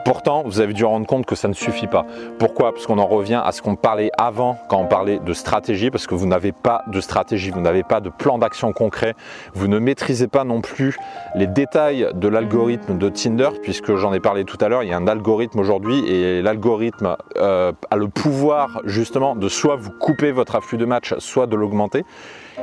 Pourtant, 0.05 0.43
vous 0.45 0.59
avez 0.59 0.73
dû 0.73 0.85
rendre 0.85 1.07
compte 1.07 1.25
que 1.25 1.33
ça 1.33 1.47
ne 1.47 1.53
suffit 1.53 1.87
pas. 1.87 2.05
Pourquoi? 2.37 2.73
Parce 2.73 2.85
qu'on 2.85 2.99
en 2.99 3.07
revient 3.07 3.41
à 3.43 3.51
ce 3.51 3.63
qu'on 3.63 3.75
parlait 3.75 4.11
avant 4.19 4.55
quand 4.69 4.77
on 4.77 4.85
parlait 4.85 5.17
de 5.17 5.33
stratégie, 5.33 5.89
parce 5.89 6.05
que 6.05 6.13
vous 6.13 6.27
n'avez 6.27 6.51
pas 6.51 6.83
de 6.85 7.01
stratégie, 7.01 7.49
vous 7.49 7.59
n'avez 7.59 7.81
pas 7.81 8.01
de 8.01 8.09
plan 8.09 8.37
d'action 8.37 8.71
concret, 8.71 9.15
vous 9.55 9.67
ne 9.67 9.79
maîtrisez 9.79 10.27
pas 10.27 10.43
non 10.43 10.61
plus 10.61 10.95
les 11.33 11.47
détails 11.47 12.07
de 12.13 12.27
l'algorithme 12.27 12.99
de 12.99 13.09
Tinder, 13.09 13.49
puisque 13.63 13.95
j'en 13.95 14.13
ai 14.13 14.19
parlé 14.19 14.45
tout 14.45 14.59
à 14.61 14.69
l'heure, 14.69 14.83
il 14.83 14.89
y 14.89 14.93
a 14.93 14.97
un 14.97 15.07
algorithme 15.07 15.57
aujourd'hui 15.59 16.07
et 16.07 16.43
l'algorithme 16.43 17.17
euh, 17.37 17.71
a 17.89 17.95
le 17.95 18.07
pouvoir 18.07 18.81
justement 18.83 19.35
de 19.35 19.49
soit 19.49 19.75
vous 19.75 19.89
couper 19.89 20.31
votre 20.31 20.55
afflux 20.55 20.77
de 20.77 20.85
match, 20.85 21.15
soit 21.17 21.47
de 21.47 21.55
l'augmenter. 21.55 22.03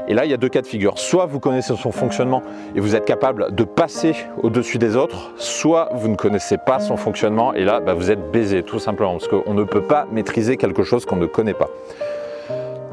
Et 0.09 0.15
là, 0.15 0.25
il 0.25 0.31
y 0.31 0.35
a 0.35 0.37
deux 0.37 0.49
cas 0.49 0.63
de 0.63 0.67
figure. 0.67 0.99
Soit 0.99 1.27
vous 1.27 1.41
connaissez 1.41 1.75
son 1.77 1.93
fonctionnement 1.93 2.43
et 2.75 2.81
vous 2.81 2.97
êtes 2.97 3.05
capable 3.05 3.55
de 3.55 3.65
passer 3.65 4.15
au-dessus 4.43 4.79
des 4.79 4.97
autres, 4.97 5.33
soit 5.37 5.91
vous 5.95 6.09
ne 6.09 6.17
connaissez 6.17 6.59
pas 6.59 6.81
son 6.81 6.97
fonctionnement 6.97 7.55
et 7.55 7.65
là, 7.65 7.81
bah, 7.81 7.95
vous 7.95 8.11
êtes 8.11 8.31
baisé 8.31 8.63
tout 8.63 8.79
simplement 8.79 9.13
parce 9.13 9.29
qu'on 9.29 9.55
ne 9.55 9.65
peut 9.65 9.83
pas 9.83 10.07
maîtriser 10.11 10.57
quelque 10.57 10.83
chose 10.83 11.07
qu'on 11.07 11.17
ne 11.17 11.27
connaît 11.27 11.55
pas. 11.55 11.69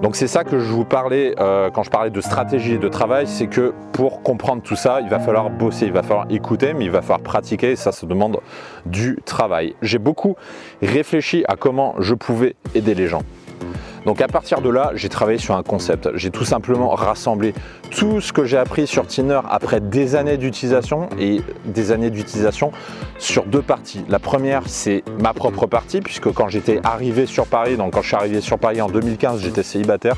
Donc 0.01 0.15
c'est 0.15 0.27
ça 0.27 0.45
que 0.45 0.59
je 0.59 0.71
vous 0.71 0.85
parlais 0.85 1.35
euh, 1.39 1.69
quand 1.71 1.83
je 1.83 1.89
parlais 1.89 2.09
de 2.09 2.21
stratégie 2.21 2.75
et 2.75 2.77
de 2.77 2.87
travail, 2.87 3.27
c'est 3.27 3.47
que 3.47 3.73
pour 3.91 4.21
comprendre 4.21 4.61
tout 4.61 4.77
ça, 4.77 5.01
il 5.01 5.09
va 5.09 5.19
falloir 5.19 5.49
bosser, 5.49 5.87
il 5.87 5.91
va 5.91 6.03
falloir 6.03 6.25
écouter, 6.29 6.73
mais 6.73 6.85
il 6.85 6.91
va 6.91 7.01
falloir 7.01 7.19
pratiquer, 7.19 7.71
et 7.71 7.75
ça 7.75 7.91
se 7.91 8.05
demande 8.05 8.39
du 8.85 9.19
travail. 9.25 9.75
J'ai 9.81 9.97
beaucoup 9.97 10.37
réfléchi 10.81 11.43
à 11.49 11.57
comment 11.57 11.95
je 11.99 12.13
pouvais 12.13 12.55
aider 12.75 12.95
les 12.95 13.07
gens. 13.07 13.23
Donc 14.05 14.21
à 14.21 14.27
partir 14.27 14.61
de 14.61 14.69
là, 14.69 14.91
j'ai 14.95 15.09
travaillé 15.09 15.37
sur 15.37 15.55
un 15.55 15.63
concept. 15.63 16.09
J'ai 16.15 16.31
tout 16.31 16.45
simplement 16.45 16.89
rassemblé 16.89 17.53
tout 17.91 18.21
ce 18.21 18.33
que 18.33 18.45
j'ai 18.45 18.57
appris 18.57 18.87
sur 18.87 19.07
Tinder 19.07 19.41
après 19.49 19.79
des 19.79 20.15
années 20.15 20.37
d'utilisation 20.37 21.09
et 21.19 21.41
des 21.65 21.91
années 21.91 22.09
d'utilisation 22.09 22.71
sur 23.17 23.45
deux 23.45 23.61
parties. 23.61 24.03
La 24.09 24.19
première, 24.19 24.63
c'est 24.67 25.03
ma 25.19 25.33
propre 25.33 25.65
partie, 25.67 26.01
puisque 26.01 26.31
quand 26.31 26.49
j'étais 26.49 26.79
arrivé 26.83 27.25
sur 27.25 27.45
Paris, 27.45 27.77
donc 27.77 27.93
quand 27.93 28.01
je 28.01 28.07
suis 28.07 28.15
arrivé 28.15 28.41
sur 28.41 28.59
Paris 28.59 28.81
en 28.81 28.89
2015, 28.89 29.41
j'étais 29.41 29.63
célibataire 29.63 30.15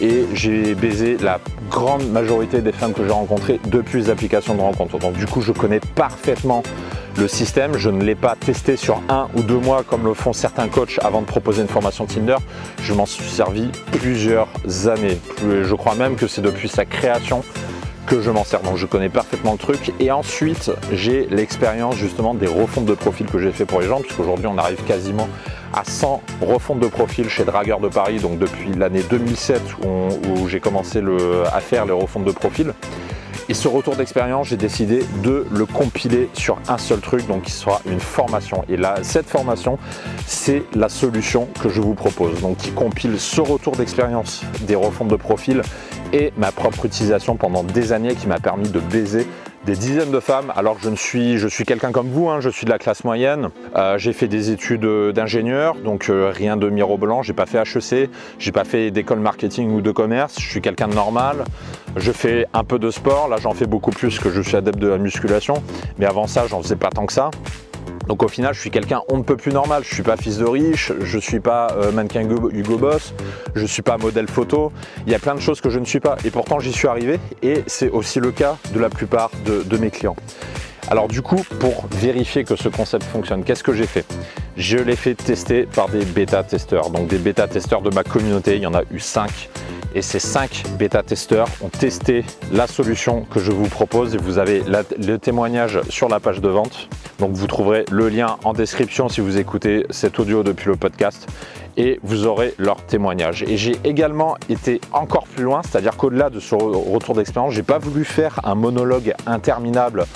et 0.00 0.26
j'ai 0.34 0.74
baisé 0.74 1.16
la 1.18 1.40
grande 1.70 2.06
majorité 2.10 2.60
des 2.60 2.72
femmes 2.72 2.92
que 2.92 3.04
j'ai 3.04 3.12
rencontrées 3.12 3.60
depuis 3.68 4.00
les 4.00 4.10
applications 4.10 4.54
de 4.54 4.60
rencontre. 4.60 4.98
Donc 4.98 5.14
du 5.14 5.26
coup, 5.26 5.40
je 5.40 5.52
connais 5.52 5.80
parfaitement 5.94 6.62
le 7.18 7.28
système. 7.28 7.76
Je 7.76 7.90
ne 7.90 8.02
l'ai 8.02 8.14
pas 8.14 8.36
testé 8.36 8.76
sur 8.76 9.00
un 9.08 9.28
ou 9.34 9.42
deux 9.42 9.58
mois 9.58 9.82
comme 9.82 10.04
le 10.04 10.14
font 10.14 10.32
certains 10.32 10.68
coachs 10.68 10.98
avant 11.02 11.20
de 11.20 11.26
proposer 11.26 11.62
une 11.62 11.68
formation 11.68 12.06
Tinder. 12.06 12.36
Je 12.82 12.92
m'en 12.92 13.06
suis 13.06 13.28
servi 13.28 13.68
plusieurs 13.92 14.48
années. 14.88 15.18
Je 15.42 15.74
crois 15.74 15.94
même 15.94 16.16
que 16.16 16.26
c'est 16.26 16.42
depuis 16.42 16.68
sa 16.68 16.84
création 16.84 17.42
que 18.06 18.22
je 18.22 18.30
m'en 18.30 18.44
sers. 18.44 18.60
Donc 18.60 18.76
je 18.76 18.86
connais 18.86 19.08
parfaitement 19.08 19.52
le 19.52 19.58
truc. 19.58 19.92
Et 20.00 20.10
ensuite, 20.10 20.70
j'ai 20.92 21.26
l'expérience 21.26 21.96
justement 21.96 22.34
des 22.34 22.46
refontes 22.46 22.86
de 22.86 22.94
profil 22.94 23.26
que 23.26 23.38
j'ai 23.38 23.50
fait 23.50 23.64
pour 23.64 23.80
les 23.80 23.88
gens, 23.88 24.00
puisqu'aujourd'hui 24.00 24.46
on 24.46 24.58
arrive 24.58 24.82
quasiment 24.84 25.28
à 25.72 25.84
100 25.84 26.22
refontes 26.40 26.80
de 26.80 26.86
profil 26.86 27.28
chez 27.28 27.44
Dragueur 27.44 27.80
de 27.80 27.88
Paris, 27.88 28.18
donc 28.18 28.38
depuis 28.38 28.72
l'année 28.72 29.02
2007 29.10 29.60
où, 29.84 30.48
j'ai 30.48 30.60
commencé 30.60 31.02
à 31.52 31.60
faire 31.60 31.84
les 31.84 31.92
refontes 31.92 32.24
de 32.24 32.30
profil. 32.30 32.72
Et 33.48 33.54
ce 33.54 33.68
retour 33.68 33.94
d'expérience, 33.94 34.48
j'ai 34.48 34.56
décidé 34.56 35.04
de 35.22 35.46
le 35.52 35.66
compiler 35.66 36.28
sur 36.32 36.58
un 36.68 36.78
seul 36.78 36.98
truc, 36.98 37.28
donc 37.28 37.42
qui 37.42 37.52
sera 37.52 37.80
une 37.86 38.00
formation. 38.00 38.64
Et 38.68 38.76
là, 38.76 38.96
cette 39.02 39.28
formation, 39.28 39.78
c'est 40.26 40.64
la 40.74 40.88
solution 40.88 41.48
que 41.62 41.68
je 41.68 41.80
vous 41.80 41.94
propose. 41.94 42.40
Donc 42.40 42.56
qui 42.56 42.72
compile 42.72 43.20
ce 43.20 43.40
retour 43.40 43.76
d'expérience 43.76 44.42
des 44.62 44.74
refontes 44.74 45.08
de 45.08 45.16
profil 45.16 45.62
et 46.12 46.32
ma 46.36 46.50
propre 46.50 46.86
utilisation 46.86 47.36
pendant 47.36 47.62
des 47.62 47.92
années 47.92 48.16
qui 48.16 48.26
m'a 48.26 48.40
permis 48.40 48.68
de 48.68 48.80
baiser 48.80 49.28
des 49.66 49.74
dizaines 49.74 50.12
de 50.12 50.20
femmes 50.20 50.52
alors 50.56 50.76
que 50.76 50.82
je 50.84 50.88
ne 50.88 50.96
suis 50.96 51.38
je 51.38 51.48
suis 51.48 51.64
quelqu'un 51.64 51.90
comme 51.90 52.08
vous 52.08 52.28
hein, 52.28 52.40
je 52.40 52.48
suis 52.48 52.64
de 52.64 52.70
la 52.70 52.78
classe 52.78 53.02
moyenne. 53.02 53.48
Euh, 53.74 53.98
j'ai 53.98 54.12
fait 54.12 54.28
des 54.28 54.50
études 54.50 54.86
d'ingénieur 55.12 55.74
donc 55.74 56.08
euh, 56.08 56.32
rien 56.32 56.56
de 56.56 56.70
mirobolant. 56.70 57.22
J'ai 57.22 57.32
pas 57.32 57.46
fait 57.46 57.58
HEC 57.58 58.08
j'ai 58.38 58.52
pas 58.52 58.64
fait 58.64 58.92
d'école 58.92 59.18
marketing 59.18 59.72
ou 59.72 59.80
de 59.80 59.90
commerce. 59.90 60.36
Je 60.40 60.48
suis 60.48 60.60
quelqu'un 60.60 60.86
de 60.86 60.94
normal. 60.94 61.44
Je 61.96 62.12
fais 62.12 62.46
un 62.54 62.62
peu 62.62 62.78
de 62.78 62.90
sport. 62.90 63.28
Là 63.28 63.38
j'en 63.42 63.54
fais 63.54 63.66
beaucoup 63.66 63.90
plus 63.90 64.20
que 64.20 64.30
je 64.30 64.40
suis 64.40 64.56
adepte 64.56 64.78
de 64.78 64.88
la 64.88 64.98
musculation. 64.98 65.62
Mais 65.98 66.06
avant 66.06 66.28
ça 66.28 66.46
j'en 66.46 66.62
faisais 66.62 66.76
pas 66.76 66.90
tant 66.90 67.06
que 67.06 67.12
ça 67.12 67.30
Donc 68.06 68.22
au 68.22 68.28
final, 68.28 68.54
je 68.54 68.60
suis 68.60 68.70
quelqu'un 68.70 69.02
on 69.08 69.18
ne 69.18 69.22
peut 69.22 69.36
plus 69.36 69.52
normal. 69.52 69.82
Je 69.84 69.92
suis 69.92 70.02
pas 70.02 70.16
fils 70.16 70.38
de 70.38 70.44
riche, 70.44 70.92
je 71.00 71.18
suis 71.18 71.40
pas 71.40 71.68
euh, 71.76 71.92
mannequin 71.92 72.22
Hugo, 72.22 72.78
Boss, 72.78 73.14
je 73.54 73.66
suis 73.66 73.82
pas 73.82 73.98
modèle 73.98 74.28
photo. 74.28 74.72
Il 75.06 75.12
y 75.12 75.14
a 75.14 75.18
plein 75.18 75.34
de 75.34 75.40
choses 75.40 75.60
que 75.60 75.70
je 75.70 75.78
ne 75.78 75.84
suis 75.84 76.00
pas. 76.00 76.16
Et 76.24 76.30
pourtant, 76.30 76.60
j'y 76.60 76.72
suis 76.72 76.88
arrivé. 76.88 77.18
Et 77.42 77.64
c'est 77.66 77.90
aussi 77.90 78.20
le 78.20 78.30
cas 78.30 78.56
de 78.72 78.80
la 78.80 78.88
plupart 78.88 79.30
de, 79.44 79.76
mes 79.76 79.90
clients. 79.90 80.16
Alors 80.88 81.08
du 81.08 81.20
coup, 81.20 81.42
pour 81.60 81.86
vérifier 81.90 82.44
que 82.44 82.56
ce 82.56 82.68
concept 82.68 83.04
fonctionne, 83.04 83.44
qu'est-ce 83.44 83.64
que 83.64 83.74
j'ai 83.74 83.86
fait? 83.86 84.06
Je 84.56 84.78
l'ai 84.78 84.96
fait 84.96 85.14
tester 85.14 85.64
par 85.64 85.88
des 85.88 86.04
bêta-testeurs. 86.04 86.90
Donc 86.90 87.08
des 87.08 87.18
bêta-testeurs 87.18 87.82
de 87.82 87.90
ma 87.90 88.04
communauté, 88.04 88.56
il 88.56 88.62
y 88.62 88.66
en 88.66 88.74
a 88.74 88.82
eu 88.90 89.00
5 89.00 89.48
et 89.94 90.02
ces 90.02 90.18
5 90.18 90.64
bêta-testeurs 90.78 91.48
ont 91.62 91.68
testé 91.68 92.24
la 92.52 92.66
solution 92.66 93.22
que 93.30 93.40
je 93.40 93.52
vous 93.52 93.68
propose 93.68 94.14
et 94.14 94.18
vous 94.18 94.38
avez 94.38 94.62
le 94.98 95.16
témoignage 95.16 95.80
sur 95.88 96.08
la 96.08 96.20
page 96.20 96.40
de 96.40 96.48
vente. 96.48 96.88
Donc 97.18 97.32
vous 97.32 97.46
trouverez 97.46 97.84
le 97.90 98.08
lien 98.08 98.36
en 98.44 98.52
description 98.52 99.08
si 99.08 99.20
vous 99.20 99.38
écoutez 99.38 99.86
cet 99.90 100.18
audio 100.18 100.42
depuis 100.42 100.68
le 100.68 100.76
podcast 100.76 101.28
et 101.76 102.00
vous 102.02 102.26
aurez 102.26 102.54
leur 102.58 102.76
témoignage. 102.84 103.42
Et 103.42 103.56
j'ai 103.56 103.76
également 103.84 104.36
été 104.48 104.80
encore 104.92 105.26
plus 105.26 105.44
loin, 105.44 105.62
c'est-à-dire 105.62 105.96
qu'au-delà 105.96 106.30
de 106.30 106.40
ce 106.40 106.54
retour 106.54 107.14
d'expérience, 107.14 107.54
j'ai 107.54 107.62
pas 107.62 107.78
voulu 107.78 108.04
faire 108.04 108.40
un 108.44 108.54
monologue 108.54 109.14
interminable 109.26 110.06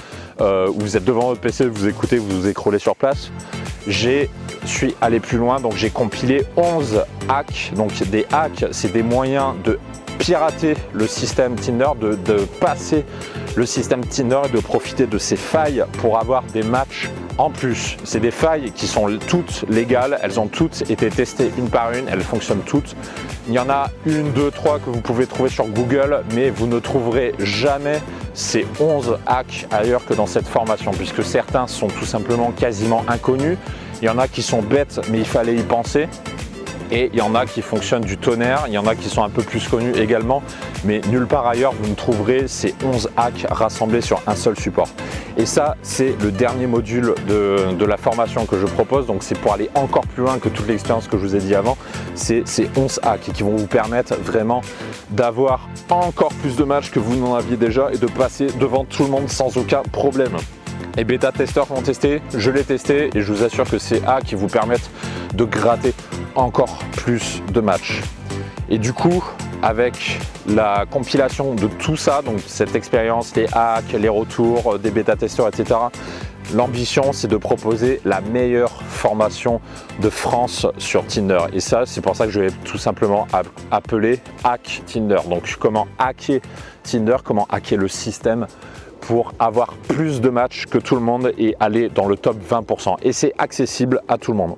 euh, 0.41 0.69
où 0.69 0.81
vous 0.81 0.97
êtes 0.97 1.05
devant 1.05 1.27
votre 1.29 1.41
PC, 1.41 1.67
vous 1.67 1.89
écoutez, 1.89 2.19
vous 2.19 2.41
vous 2.43 2.49
écrolez 2.49 2.79
sur 2.79 2.97
place. 2.97 3.31
J'ai 3.87 4.31
suis 4.65 4.95
allé 5.01 5.21
plus 5.21 5.39
loin, 5.39 5.61
donc 5.61 5.75
j'ai 5.77 5.91
compilé 5.91 6.45
11 6.57 7.05
hacks. 7.29 7.73
Donc 7.77 7.93
des 8.11 8.27
hacks, 8.33 8.67
c'est 8.71 8.93
des 8.93 9.03
moyens 9.03 9.55
de 9.65 9.79
pirater 10.19 10.75
le 10.93 11.07
système 11.07 11.55
Tinder, 11.57 11.91
de, 12.01 12.45
passer 12.61 13.05
le 13.57 13.67
système 13.67 14.05
Tinder 14.05 14.41
et 14.47 14.49
de 14.49 14.61
profiter 14.61 15.07
de 15.07 15.19
ces 15.19 15.37
failles 15.37 15.85
pour 15.99 16.19
avoir 16.19 16.43
des 16.45 16.63
matchs 16.63 17.11
en 17.39 17.51
plus. 17.51 17.97
C'est 18.05 18.21
des 18.21 18.31
failles 18.31 18.73
qui 18.73 18.87
sont 18.87 19.19
toutes 19.27 19.65
légales, 19.69 20.19
elles 20.23 20.39
ont 20.39 20.47
toutes 20.47 20.89
été 20.91 21.09
testées 21.09 21.51
une 21.57 21.69
par 21.69 21.93
une, 21.93 22.09
elles 22.09 22.21
fonctionnent 22.21 22.63
toutes. 22.67 22.95
Il 23.49 23.55
y 23.55 23.59
en 23.59 23.71
a 23.71 23.91
une, 24.07 24.33
deux, 24.33 24.51
trois 24.51 24.79
que 24.79 24.91
vous 24.91 25.01
pouvez 25.01 25.27
trouver 25.27 25.49
sur 25.49 25.67
Google, 25.67 26.23
mais 26.35 26.51
vous 26.51 26.67
ne 26.67 26.79
trouverez 26.79 27.35
jamais 27.39 28.01
ces 28.35 28.67
11 28.79 29.19
hacks 29.27 29.67
ailleurs 29.71 30.05
que 30.05 30.15
dans 30.15 30.27
cette 30.27 30.47
formation, 30.47 30.91
puisque 30.93 31.25
certains 31.25 31.67
sont 31.67 31.89
tout 31.89 32.05
simplement 32.05 32.53
quasiment 32.53 33.05
inconnus. 33.09 33.57
Il 34.03 34.07
y 34.07 34.09
en 34.09 34.19
a 34.19 34.29
qui 34.29 34.43
sont 34.43 34.63
bêtes, 34.63 35.01
mais 35.11 35.19
il 35.19 35.27
fallait 35.27 35.57
y 35.57 35.63
penser. 35.63 36.09
Et 36.93 37.11
il 37.13 37.19
y 37.19 37.23
en 37.23 37.35
a 37.35 37.47
qui 37.47 37.63
fonctionnent 37.63 38.05
du 38.05 38.17
tonnerre, 38.17 38.65
il 38.67 38.73
y 38.73 38.79
en 38.79 38.87
a 38.87 38.95
qui 38.95 39.09
sont 39.09 39.23
un 39.23 39.29
peu 39.29 39.43
plus 39.43 39.67
connus 39.69 39.93
également, 39.97 40.43
mais 40.85 41.01
nulle 41.09 41.27
part 41.27 41.47
ailleurs 41.47 41.73
vous 41.81 41.89
ne 41.89 41.95
trouverez 41.95 42.49
ces 42.49 42.75
11 42.85 43.11
hacks 43.17 43.47
rassemblés 43.49 44.01
sur 44.01 44.21
un 44.27 44.35
seul 44.35 44.59
support. 44.59 44.89
Et 45.37 45.47
ça, 45.47 45.77
c'est 45.83 46.15
le 46.21 46.33
dernier 46.33 46.67
module 46.67 47.15
de, 47.29 47.85
la 47.85 47.97
formation 47.97 48.45
que 48.45 48.59
je 48.59 48.67
propose, 48.67 49.07
donc 49.07 49.23
c'est 49.23 49.39
pour 49.39 49.53
aller 49.53 49.71
encore 49.75 50.07
plus 50.07 50.23
loin 50.23 50.39
que 50.39 50.49
toute 50.49 50.69
l'expérience 50.69 51.09
que 51.09 51.17
je 51.17 51.23
vous 51.23 51.37
ai 51.37 51.41
dit 51.41 51.55
avant, 51.55 51.77
c'est 52.15 52.47
ces 52.47 52.69
11 52.77 53.01
hacks 53.03 53.33
qui 53.33 53.43
vont 53.43 53.57
vous 53.57 53.67
permettre 53.67 54.15
vraiment 54.17 54.63
d'avoir 55.11 55.69
encore 55.89 56.33
plus 56.35 56.57
de 56.57 56.65
matchs 56.65 56.91
que 56.91 56.99
vous 56.99 57.17
n'en 57.17 57.35
aviez 57.35 57.57
déjà 57.57 57.89
et 57.93 57.99
de 57.99 58.07
passer 58.07 58.49
devant 58.59 58.85
tout 58.85 59.05
le 59.05 59.11
monde 59.11 59.29
sans 59.29 59.57
aucun 59.57 59.83
problème. 59.93 60.37
Les 60.97 61.05
bêta-testeurs 61.05 61.67
l'ont 61.71 61.83
testé, 61.83 62.21
je 62.37 62.51
l'ai 62.51 62.65
testé 62.65 63.11
et 63.15 63.21
je 63.21 63.33
vous 63.33 63.43
assure 63.43 63.69
que 63.69 63.79
c'est 63.79 64.05
A 64.07 64.21
qui 64.21 64.35
vous 64.35 64.49
permettent 64.49 64.91
de 65.35 65.45
gratter 65.45 65.95
encore 66.35 66.79
plus 66.97 67.43
de 67.53 67.61
matchs. 67.61 68.01
Et 68.69 68.79
du 68.79 68.93
coup, 68.93 69.25
avec 69.63 70.19
la 70.47 70.87
compilation 70.91 71.55
de 71.55 71.67
tout 71.67 71.97
ça, 71.97 72.23
donc 72.23 72.41
cette 72.47 72.75
expérience, 72.75 73.35
les 73.35 73.47
hacks, 73.53 73.93
les 73.93 74.09
retours 74.09 74.79
des 74.79 74.91
bêta-testeurs, 74.91 75.49
etc., 75.49 75.77
L'ambition, 76.55 77.13
c'est 77.13 77.29
de 77.29 77.37
proposer 77.37 78.01
la 78.05 78.21
meilleure 78.21 78.83
formation 78.83 79.61
de 80.01 80.11
France 80.11 80.67
sur 80.79 81.07
Tinder. 81.07 81.43
Et 81.53 81.61
ça, 81.61 81.87
c'est 81.87 82.01
pour 82.01 82.17
ça 82.17 82.27
que 82.27 82.33
je 82.33 82.41
vais 82.41 82.51
tout 82.65 82.79
simplement 82.79 83.29
appeler 83.71 84.19
Hack 84.43 84.83
Tinder. 84.87 85.19
Donc, 85.29 85.57
comment 85.61 85.87
hacker 85.99 86.41
Tinder, 86.83 87.19
comment 87.23 87.47
hacker 87.51 87.79
le 87.79 87.87
système 87.87 88.47
pour 89.01 89.33
avoir 89.39 89.75
plus 89.75 90.21
de 90.21 90.29
matchs 90.29 90.67
que 90.67 90.79
tout 90.79 90.95
le 90.95 91.01
monde 91.01 91.33
et 91.39 91.55
aller 91.61 91.89
dans 91.89 92.07
le 92.07 92.17
top 92.17 92.37
20%. 92.39 92.97
Et 93.03 93.13
c'est 93.13 93.33
accessible 93.39 94.01
à 94.09 94.19
tout 94.19 94.33
le 94.33 94.39
monde. 94.39 94.57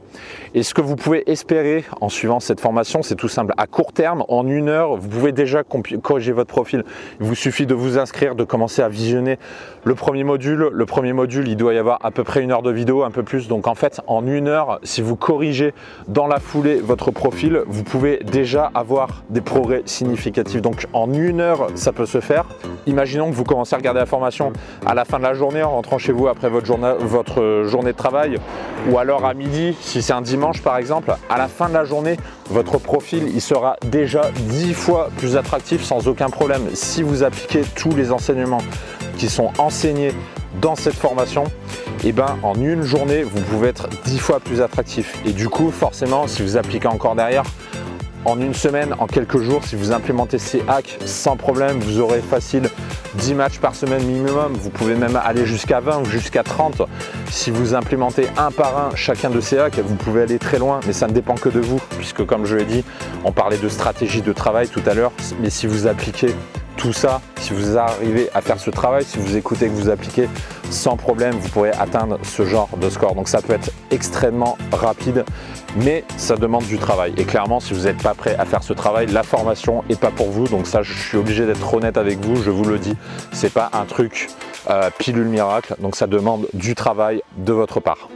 Et 0.55 0.63
ce 0.63 0.75
que 0.75 0.83
vous 0.83 0.97
pouvez 0.97 1.31
espérer 1.31 1.85
en 2.03 2.11
suivant 2.11 2.39
cette 2.39 2.61
formation, 2.61 3.03
c'est 3.03 3.15
tout 3.15 3.29
simple. 3.29 3.55
À 3.57 3.67
court 3.67 3.93
terme, 3.93 4.23
en 4.29 4.47
une 4.47 4.69
heure, 4.69 4.97
vous 4.97 5.09
pouvez 5.09 5.33
déjà 5.33 5.63
corriger 5.65 6.33
votre 6.33 6.51
profil. 6.51 6.85
Il 7.21 7.27
vous 7.27 7.35
suffit 7.35 7.65
de 7.65 7.73
vous 7.73 7.97
inscrire, 7.97 8.35
de 8.35 8.45
commencer 8.45 8.83
à 8.83 8.91
visionner 8.91 9.39
le 9.85 9.95
premier 9.95 10.25
module. 10.25 10.69
Le 10.71 10.85
premier 10.85 11.15
module, 11.15 11.49
il 11.49 11.57
doit 11.57 11.73
y 11.73 11.79
avoir 11.79 12.01
à 12.05 12.11
peu 12.11 12.23
près 12.23 12.43
une 12.43 12.53
heure 12.53 12.61
de 12.61 12.71
vidéo, 12.71 13.03
un 13.03 13.11
peu 13.11 13.23
plus. 13.23 13.49
Donc 13.49 13.67
en 13.67 13.75
fait, 13.75 14.03
en 14.07 14.27
une 14.27 14.47
heure, 14.47 14.79
si 14.83 15.01
vous 15.01 15.17
corrigez 15.17 15.73
dans 16.09 16.27
la 16.27 16.39
foulée 16.39 16.81
votre 16.81 17.11
profil, 17.11 17.63
vous 17.67 17.83
pouvez 17.83 18.19
déjà 18.19 18.71
avoir 18.75 19.23
des 19.31 19.41
progrès 19.41 19.81
significatifs. 19.87 20.61
Donc 20.61 20.87
en 20.93 21.11
une 21.15 21.41
heure, 21.41 21.69
ça 21.77 21.93
peut 21.93 22.05
se 22.05 22.21
faire. 22.21 22.45
Imaginons 22.87 23.31
que 23.31 23.35
vous 23.35 23.45
commencez 23.45 23.75
à 23.75 23.79
regarder 23.79 24.01
la 24.01 24.07
formation 24.07 24.53
à 24.85 24.93
la 24.93 25.07
fin 25.07 25.19
de 25.19 25.25
la 25.25 25.33
journée 25.33 25.63
en 25.63 25.71
rentrant 25.71 25.97
chez 25.97 26.13
vous 26.13 26.29
après 26.29 26.51
votre 26.51 26.67
journée, 26.67 26.93
votre 26.99 27.63
journée 27.65 27.93
de 27.93 27.97
travail 27.97 28.37
ou 28.91 28.99
alors 28.99 29.25
à 29.25 29.35
midi 29.35 29.77
si 29.81 30.03
c'est 30.03 30.13
un 30.13 30.21
par 30.63 30.77
exemple, 30.77 31.15
à 31.31 31.39
la 31.39 31.49
fin 31.49 31.69
de 31.69 31.75
la 31.75 31.85
journée, 31.85 32.17
votre 32.51 32.79
profil 32.79 33.29
il 33.33 33.41
sera 33.41 33.77
déjà 33.87 34.31
10 34.33 34.75
fois 34.75 35.11
plus 35.17 35.37
attractif 35.37 35.83
sans 35.85 36.09
aucun 36.09 36.29
problème. 36.29 36.69
Si 36.75 37.03
vous 37.03 37.23
appliquez 37.23 37.63
tous 37.77 37.95
les 37.95 38.11
enseignements 38.11 38.63
qui 39.17 39.29
sont 39.29 39.53
enseignés 39.59 40.13
dans 40.61 40.75
cette 40.75 40.95
formation, 40.95 41.45
et 42.05 42.09
eh 42.09 42.13
ben 42.13 42.39
en 42.43 42.55
une 42.55 42.83
journée, 42.83 43.23
vous 43.23 43.41
pouvez 43.43 43.69
être 43.69 43.89
10 44.05 44.19
fois 44.19 44.41
plus 44.41 44.61
attractif. 44.61 45.15
Et 45.25 45.31
du 45.31 45.49
coup, 45.49 45.71
forcément, 45.71 46.27
si 46.27 46.43
vous 46.43 46.57
appliquez 46.57 46.89
encore 46.89 47.15
derrière, 47.15 47.45
en 48.25 48.41
une 48.41 48.55
semaine, 48.55 48.95
en 48.99 49.07
quelques 49.07 49.39
jours, 49.39 49.65
si 49.65 49.77
vous 49.77 49.93
implémentez 49.93 50.39
ces 50.39 50.63
hacks 50.69 50.99
sans 51.05 51.37
problème, 51.37 51.79
vous 51.81 52.01
aurez 52.01 52.21
facile 52.21 52.69
10 53.15 53.35
matchs 53.35 53.59
par 53.59 53.75
semaine 53.75 54.05
minimum. 54.05 54.53
Vous 54.55 54.71
pouvez 54.71 54.95
même 54.95 55.21
aller 55.23 55.47
jusqu'à 55.47 55.81
20 55.81 56.03
ou 56.03 56.05
jusqu'à 56.05 56.43
30. 56.43 56.83
Si 57.31 57.51
vous 57.51 57.75
implémentez 57.75 58.29
un 58.37 58.51
par 58.51 58.79
un 58.79 58.97
chacun 58.97 59.31
de 59.31 59.41
ces 59.41 59.59
hacks, 59.59 59.79
vous 59.79 59.97
pouvez 59.97 60.23
aller 60.23 60.39
très 60.39 60.59
loin, 60.59 60.81
mais 60.87 60.93
ça 60.93 61.07
ne 61.09 61.13
dépend 61.13 61.35
que 61.35 61.49
de 61.49 61.61
vous, 61.61 61.81
puisque 61.99 62.25
comme 62.25 62.45
je 62.45 62.57
l'ai 62.57 62.65
dit, 62.65 62.85
on 63.25 63.33
parlait 63.33 63.59
de 63.59 63.69
stratégie 63.69 64.23
de 64.23 64.33
travail 64.33 64.69
tout 64.69 64.83
à 64.87 64.95
l'heure, 64.95 65.13
mais 65.41 65.51
si 65.51 65.67
vous 65.67 65.87
appliquez 65.87 66.35
tout 66.77 66.93
ça, 66.93 67.21
si 67.41 67.53
vous 67.53 67.77
arrivez 67.77 68.29
à 68.35 68.41
faire 68.41 68.59
ce 68.59 68.71
travail, 68.71 69.05
si 69.05 69.19
vous 69.19 69.37
écoutez, 69.37 69.67
que 69.67 69.73
vous 69.73 69.89
appliquez 69.89 70.29
sans 70.71 70.97
problème, 70.97 71.35
vous 71.35 71.49
pourrez 71.51 71.71
atteindre 71.73 72.19
ce 72.23 72.45
genre 72.45 72.69
de 72.79 72.89
score. 72.89 73.15
Donc 73.15 73.29
ça 73.29 73.43
peut 73.43 73.53
être 73.53 73.71
extrêmement 73.91 74.57
rapide, 74.73 75.25
mais 75.77 76.05
ça 76.17 76.37
demande 76.37 76.65
du 76.65 76.79
travail. 76.79 77.13
Et 77.19 77.25
clairement, 77.25 77.61
si 77.61 77.75
vous 77.75 77.83
n'êtes 77.85 78.03
pas 78.03 78.15
prêt 78.15 78.37
à 78.39 78.45
faire 78.45 78.63
ce 78.63 78.73
travail, 78.73 79.07
la 79.07 79.23
formation 79.23 79.85
n'est 79.89 79.97
pas 79.97 80.11
pour 80.11 80.31
vous. 80.31 80.49
Donc 80.49 80.67
ça, 80.67 80.83
je 80.83 80.93
suis 80.95 81.19
obligé 81.19 81.47
d'être 81.47 81.75
honnête 81.75 81.97
avec 81.99 82.19
vous, 82.25 82.43
je 82.43 82.51
vous 82.51 82.65
le 82.65 82.79
dis, 82.79 82.97
c'est 83.33 83.53
pas 83.53 83.71
un 83.73 83.85
truc 83.85 84.29
euh, 84.71 84.91
pilule 84.99 85.29
miracle. 85.29 85.75
Donc 85.81 85.95
ça 85.97 86.07
demande 86.07 86.49
du 86.55 86.75
travail 86.75 87.23
de 87.37 87.53
votre 87.53 87.81
part. 87.81 88.09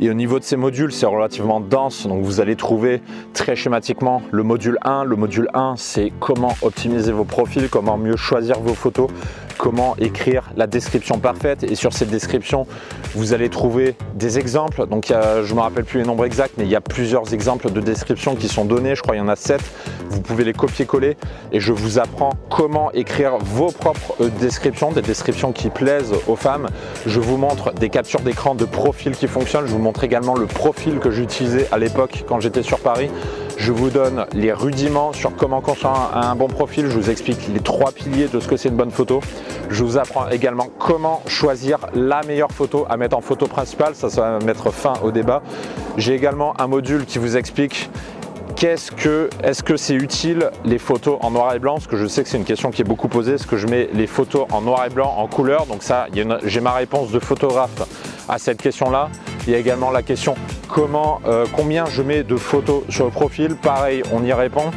Et 0.00 0.10
au 0.10 0.14
niveau 0.14 0.38
de 0.38 0.44
ces 0.44 0.56
modules, 0.56 0.92
c'est 0.92 1.06
relativement 1.06 1.60
dense. 1.60 2.06
Donc 2.06 2.22
vous 2.22 2.40
allez 2.40 2.56
trouver 2.56 3.02
très 3.32 3.56
schématiquement 3.56 4.22
le 4.30 4.42
module 4.42 4.78
1. 4.82 5.04
Le 5.04 5.16
module 5.16 5.48
1, 5.54 5.74
c'est 5.76 6.12
comment 6.20 6.54
optimiser 6.62 7.12
vos 7.12 7.24
profils, 7.24 7.68
comment 7.68 7.96
mieux 7.96 8.16
choisir 8.16 8.60
vos 8.60 8.74
photos, 8.74 9.08
comment 9.56 9.96
écrire 9.98 10.50
la 10.56 10.66
description 10.66 11.18
parfaite. 11.18 11.62
Et 11.62 11.74
sur 11.74 11.92
cette 11.92 12.10
description, 12.10 12.66
vous 13.14 13.32
allez 13.32 13.48
trouver 13.48 13.94
des 14.14 14.38
exemples. 14.38 14.86
Donc 14.86 15.06
je 15.08 15.50
ne 15.50 15.56
me 15.56 15.60
rappelle 15.60 15.84
plus 15.84 16.00
les 16.00 16.06
nombres 16.06 16.24
exacts, 16.24 16.54
mais 16.58 16.64
il 16.64 16.70
y 16.70 16.76
a 16.76 16.80
plusieurs 16.80 17.32
exemples 17.34 17.70
de 17.70 17.80
descriptions 17.80 18.34
qui 18.34 18.48
sont 18.48 18.64
donnés. 18.64 18.94
Je 18.94 19.02
crois 19.02 19.14
qu'il 19.14 19.22
y 19.22 19.26
en 19.26 19.28
a 19.28 19.36
7. 19.36 19.60
Vous 20.08 20.20
pouvez 20.20 20.44
les 20.44 20.52
copier-coller 20.52 21.16
et 21.52 21.60
je 21.60 21.72
vous 21.72 21.98
apprends 21.98 22.30
comment 22.50 22.92
écrire 22.92 23.38
vos 23.38 23.70
propres 23.70 24.14
euh, 24.20 24.30
descriptions, 24.40 24.92
des 24.92 25.02
descriptions 25.02 25.52
qui 25.52 25.68
plaisent 25.68 26.14
aux 26.26 26.36
femmes. 26.36 26.68
Je 27.06 27.20
vous 27.20 27.36
montre 27.36 27.72
des 27.72 27.90
captures 27.90 28.20
d'écran 28.20 28.54
de 28.54 28.64
profils 28.64 29.12
qui 29.12 29.26
fonctionnent. 29.26 29.66
Je 29.66 29.72
vous 29.72 29.78
montre 29.78 30.04
également 30.04 30.34
le 30.34 30.46
profil 30.46 30.98
que 30.98 31.10
j'utilisais 31.10 31.68
à 31.72 31.78
l'époque 31.78 32.24
quand 32.26 32.40
j'étais 32.40 32.62
sur 32.62 32.78
Paris. 32.78 33.10
Je 33.56 33.72
vous 33.72 33.90
donne 33.90 34.26
les 34.32 34.52
rudiments 34.52 35.12
sur 35.12 35.34
comment 35.34 35.60
construire 35.60 36.10
un, 36.14 36.36
bon 36.36 36.46
profil. 36.46 36.88
Je 36.88 36.98
vous 36.98 37.10
explique 37.10 37.48
les 37.52 37.60
trois 37.60 37.90
piliers 37.90 38.28
de 38.28 38.38
ce 38.38 38.48
que 38.48 38.56
c'est 38.56 38.68
une 38.68 38.76
bonne 38.76 38.90
photo. 38.90 39.20
Je 39.70 39.82
vous 39.82 39.96
apprends 39.96 40.28
également 40.28 40.68
comment 40.78 41.22
choisir 41.26 41.78
la 41.94 42.22
meilleure 42.22 42.52
photo 42.52 42.86
à 42.88 42.96
mettre 42.96 43.16
en 43.16 43.22
photo 43.22 43.46
principale. 43.46 43.94
Ça, 43.94 44.10
ça 44.10 44.20
va 44.20 44.38
mettre 44.44 44.70
fin 44.70 44.94
au 45.02 45.10
débat. 45.10 45.42
J'ai 45.96 46.14
également 46.14 46.58
un 46.60 46.66
module 46.66 47.06
qui 47.06 47.18
vous 47.18 47.36
explique 47.36 47.90
qu'est-ce 48.56 48.90
que, 48.90 49.28
est-ce 49.42 49.62
que 49.62 49.76
c'est 49.76 49.94
utile 49.94 50.50
les 50.64 50.78
photos 50.78 51.18
en 51.20 51.30
noir 51.30 51.54
et 51.54 51.58
blanc? 51.58 51.74
Parce 51.74 51.86
que 51.86 51.96
je 51.96 52.06
sais 52.06 52.22
que 52.22 52.28
c'est 52.28 52.38
une 52.38 52.44
question 52.44 52.70
qui 52.70 52.80
est 52.80 52.86
beaucoup 52.86 53.08
posée. 53.08 53.34
Est-ce 53.34 53.46
que 53.46 53.56
je 53.56 53.66
mets 53.66 53.88
les 53.92 54.06
photos 54.06 54.46
en 54.50 54.62
noir 54.62 54.86
et 54.86 54.90
blanc, 54.90 55.14
en 55.16 55.26
couleur? 55.26 55.66
Donc 55.66 55.82
ça, 55.82 56.06
j'ai 56.44 56.60
ma 56.60 56.72
réponse 56.72 57.10
de 57.12 57.18
photographe 57.18 57.82
à 58.28 58.38
cette 58.38 58.60
question-là. 58.60 59.10
Il 59.46 59.52
y 59.52 59.56
a 59.56 59.58
également 59.58 59.90
la 59.90 60.02
question 60.02 60.34
comment, 60.68 61.20
euh, 61.26 61.46
combien 61.54 61.84
je 61.86 62.02
mets 62.02 62.24
de 62.24 62.36
photos 62.36 62.82
sur 62.88 63.04
le 63.04 63.10
profil? 63.10 63.56
Pareil, 63.56 64.02
on 64.12 64.24
y 64.24 64.32
répond. 64.32 64.70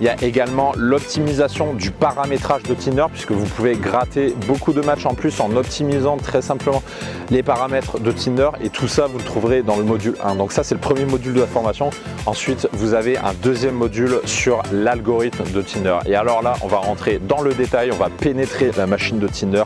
Il 0.00 0.06
y 0.06 0.08
a 0.08 0.16
également 0.22 0.72
l'optimisation 0.78 1.74
du 1.74 1.90
paramétrage 1.90 2.62
de 2.62 2.72
Tinder 2.72 3.04
puisque 3.12 3.32
vous 3.32 3.44
pouvez 3.44 3.76
gratter 3.76 4.34
beaucoup 4.46 4.72
de 4.72 4.80
matchs 4.80 5.04
en 5.04 5.12
plus 5.12 5.38
en 5.40 5.54
optimisant 5.54 6.16
très 6.16 6.40
simplement 6.40 6.82
les 7.30 7.42
paramètres 7.42 8.00
de 8.00 8.10
Tinder 8.10 8.48
et 8.64 8.70
tout 8.70 8.88
ça 8.88 9.06
vous 9.06 9.18
le 9.18 9.24
trouverez 9.24 9.62
dans 9.62 9.76
le 9.76 9.84
module 9.84 10.14
1. 10.24 10.36
Donc 10.36 10.52
ça 10.52 10.64
c'est 10.64 10.74
le 10.74 10.80
premier 10.80 11.04
module 11.04 11.34
de 11.34 11.40
la 11.40 11.46
formation. 11.46 11.90
Ensuite 12.24 12.66
vous 12.72 12.94
avez 12.94 13.18
un 13.18 13.34
deuxième 13.42 13.74
module 13.74 14.20
sur 14.24 14.62
l'algorithme 14.72 15.44
de 15.52 15.60
Tinder. 15.60 15.98
Et 16.06 16.14
alors 16.14 16.40
là 16.40 16.54
on 16.62 16.66
va 16.66 16.78
rentrer 16.78 17.18
dans 17.18 17.42
le 17.42 17.52
détail, 17.52 17.90
on 17.92 17.98
va 17.98 18.08
pénétrer 18.08 18.70
la 18.78 18.86
machine 18.86 19.18
de 19.18 19.28
Tinder. 19.28 19.64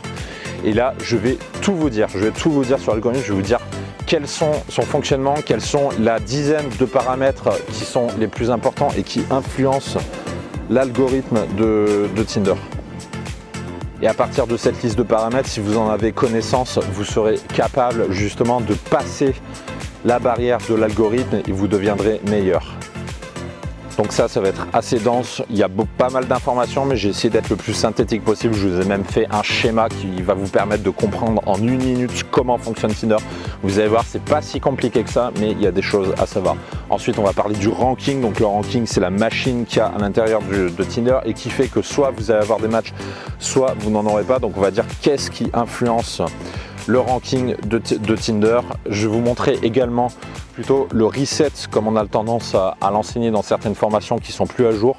Et 0.65 0.73
là 0.73 0.95
je 0.99 1.15
vais 1.15 1.37
tout 1.61 1.75
vous 1.75 1.89
dire, 1.89 2.09
je 2.09 2.19
vais 2.19 2.31
tout 2.31 2.51
vous 2.51 2.65
dire 2.65 2.79
sur 2.79 2.91
l'algorithme, 2.91 3.23
je 3.23 3.29
vais 3.29 3.39
vous 3.39 3.41
dire 3.41 3.61
quels 4.05 4.27
sont 4.27 4.51
son 4.67 4.81
fonctionnement, 4.81 5.35
quels 5.45 5.61
sont 5.61 5.89
la 5.97 6.19
dizaine 6.19 6.69
de 6.77 6.85
paramètres 6.85 7.51
qui 7.71 7.85
sont 7.85 8.07
les 8.19 8.27
plus 8.27 8.51
importants 8.51 8.89
et 8.97 9.03
qui 9.03 9.23
influencent 9.31 9.97
l'algorithme 10.69 11.39
de, 11.57 12.07
Tinder. 12.27 12.55
Et 14.01 14.07
à 14.07 14.13
partir 14.13 14.47
de 14.47 14.57
cette 14.57 14.81
liste 14.83 14.97
de 14.97 15.03
paramètres, 15.03 15.49
si 15.49 15.59
vous 15.59 15.77
en 15.77 15.89
avez 15.89 16.11
connaissance, 16.11 16.79
vous 16.91 17.03
serez 17.03 17.39
capable 17.53 18.11
justement 18.11 18.61
de 18.61 18.73
passer 18.73 19.33
la 20.03 20.19
barrière 20.19 20.59
de 20.69 20.75
l'algorithme 20.75 21.41
et 21.47 21.51
vous 21.51 21.67
deviendrez 21.67 22.19
meilleur. 22.29 22.75
Donc 23.97 24.11
ça, 24.11 24.27
ça 24.27 24.41
va 24.41 24.49
être 24.49 24.67
assez 24.73 24.99
dense. 24.99 25.41
Il 25.49 25.55
y 25.55 25.63
a 25.63 25.69
pas 25.69 26.09
mal 26.09 26.25
d'informations, 26.25 26.83
mais 26.85 26.97
j'ai 26.97 27.09
essayé 27.09 27.29
d'être 27.29 27.49
le 27.49 27.55
plus 27.55 27.73
synthétique 27.73 28.23
possible. 28.23 28.53
Je 28.53 28.67
vous 28.67 28.81
ai 28.81 28.85
même 28.85 29.05
fait 29.05 29.25
un 29.31 29.41
schéma 29.41 29.87
qui 29.87 30.21
va 30.21 30.33
vous 30.33 30.47
permettre 30.47 30.83
de 30.83 30.89
comprendre 30.89 31.41
en 31.45 31.57
une 31.57 31.77
minute 31.77 32.25
comment 32.29 32.57
fonctionne 32.57 32.93
Tinder. 32.93 33.17
Vous 33.65 33.79
allez 33.79 33.87
voir, 33.87 34.03
c'est 34.07 34.21
pas 34.21 34.43
si 34.43 34.59
compliqué 34.59 35.01
que 35.01 35.09
ça, 35.09 35.31
mais 35.39 35.49
il 35.49 35.59
y 35.59 35.65
a 35.65 35.71
des 35.71 35.81
choses 35.81 36.13
à 36.19 36.27
savoir. 36.27 36.55
Ensuite, 36.87 37.17
on 37.17 37.23
va 37.23 37.33
parler 37.33 37.55
du 37.55 37.67
ranking. 37.67 38.21
Donc 38.21 38.39
le 38.39 38.45
ranking, 38.45 38.85
c'est 38.85 38.99
la 38.99 39.09
machine 39.09 39.65
qu'il 39.65 39.79
y 39.79 39.81
a 39.81 39.87
à 39.87 39.97
l'intérieur 39.97 40.41
de 40.43 40.83
Tinder 40.83 41.17
et 41.25 41.33
qui 41.33 41.49
fait 41.49 41.67
que 41.67 41.81
soit 41.81 42.11
vous 42.15 42.29
allez 42.29 42.43
avoir 42.43 42.59
des 42.59 42.67
matchs, 42.67 42.93
soit 43.39 43.73
vous 43.79 43.89
n'en 43.89 44.05
aurez 44.05 44.23
pas. 44.23 44.37
Donc 44.37 44.55
on 44.55 44.61
va 44.61 44.69
dire 44.69 44.85
qu'est-ce 45.01 45.31
qui 45.31 45.49
influence 45.51 46.21
le 46.87 46.99
ranking 46.99 47.55
de, 47.65 48.15
Tinder. 48.15 48.61
Je 48.87 49.07
vais 49.07 49.13
vous 49.13 49.21
montrer 49.21 49.57
également 49.63 50.09
plutôt 50.53 50.87
le 50.93 51.05
reset 51.05 51.51
comme 51.71 51.87
on 51.87 51.95
a 51.95 52.05
tendance 52.05 52.55
à, 52.55 52.75
l'enseigner 52.91 53.31
dans 53.31 53.41
certaines 53.41 53.75
formations 53.75 54.17
qui 54.17 54.31
sont 54.31 54.45
plus 54.45 54.65
à 54.67 54.71
jour. 54.71 54.95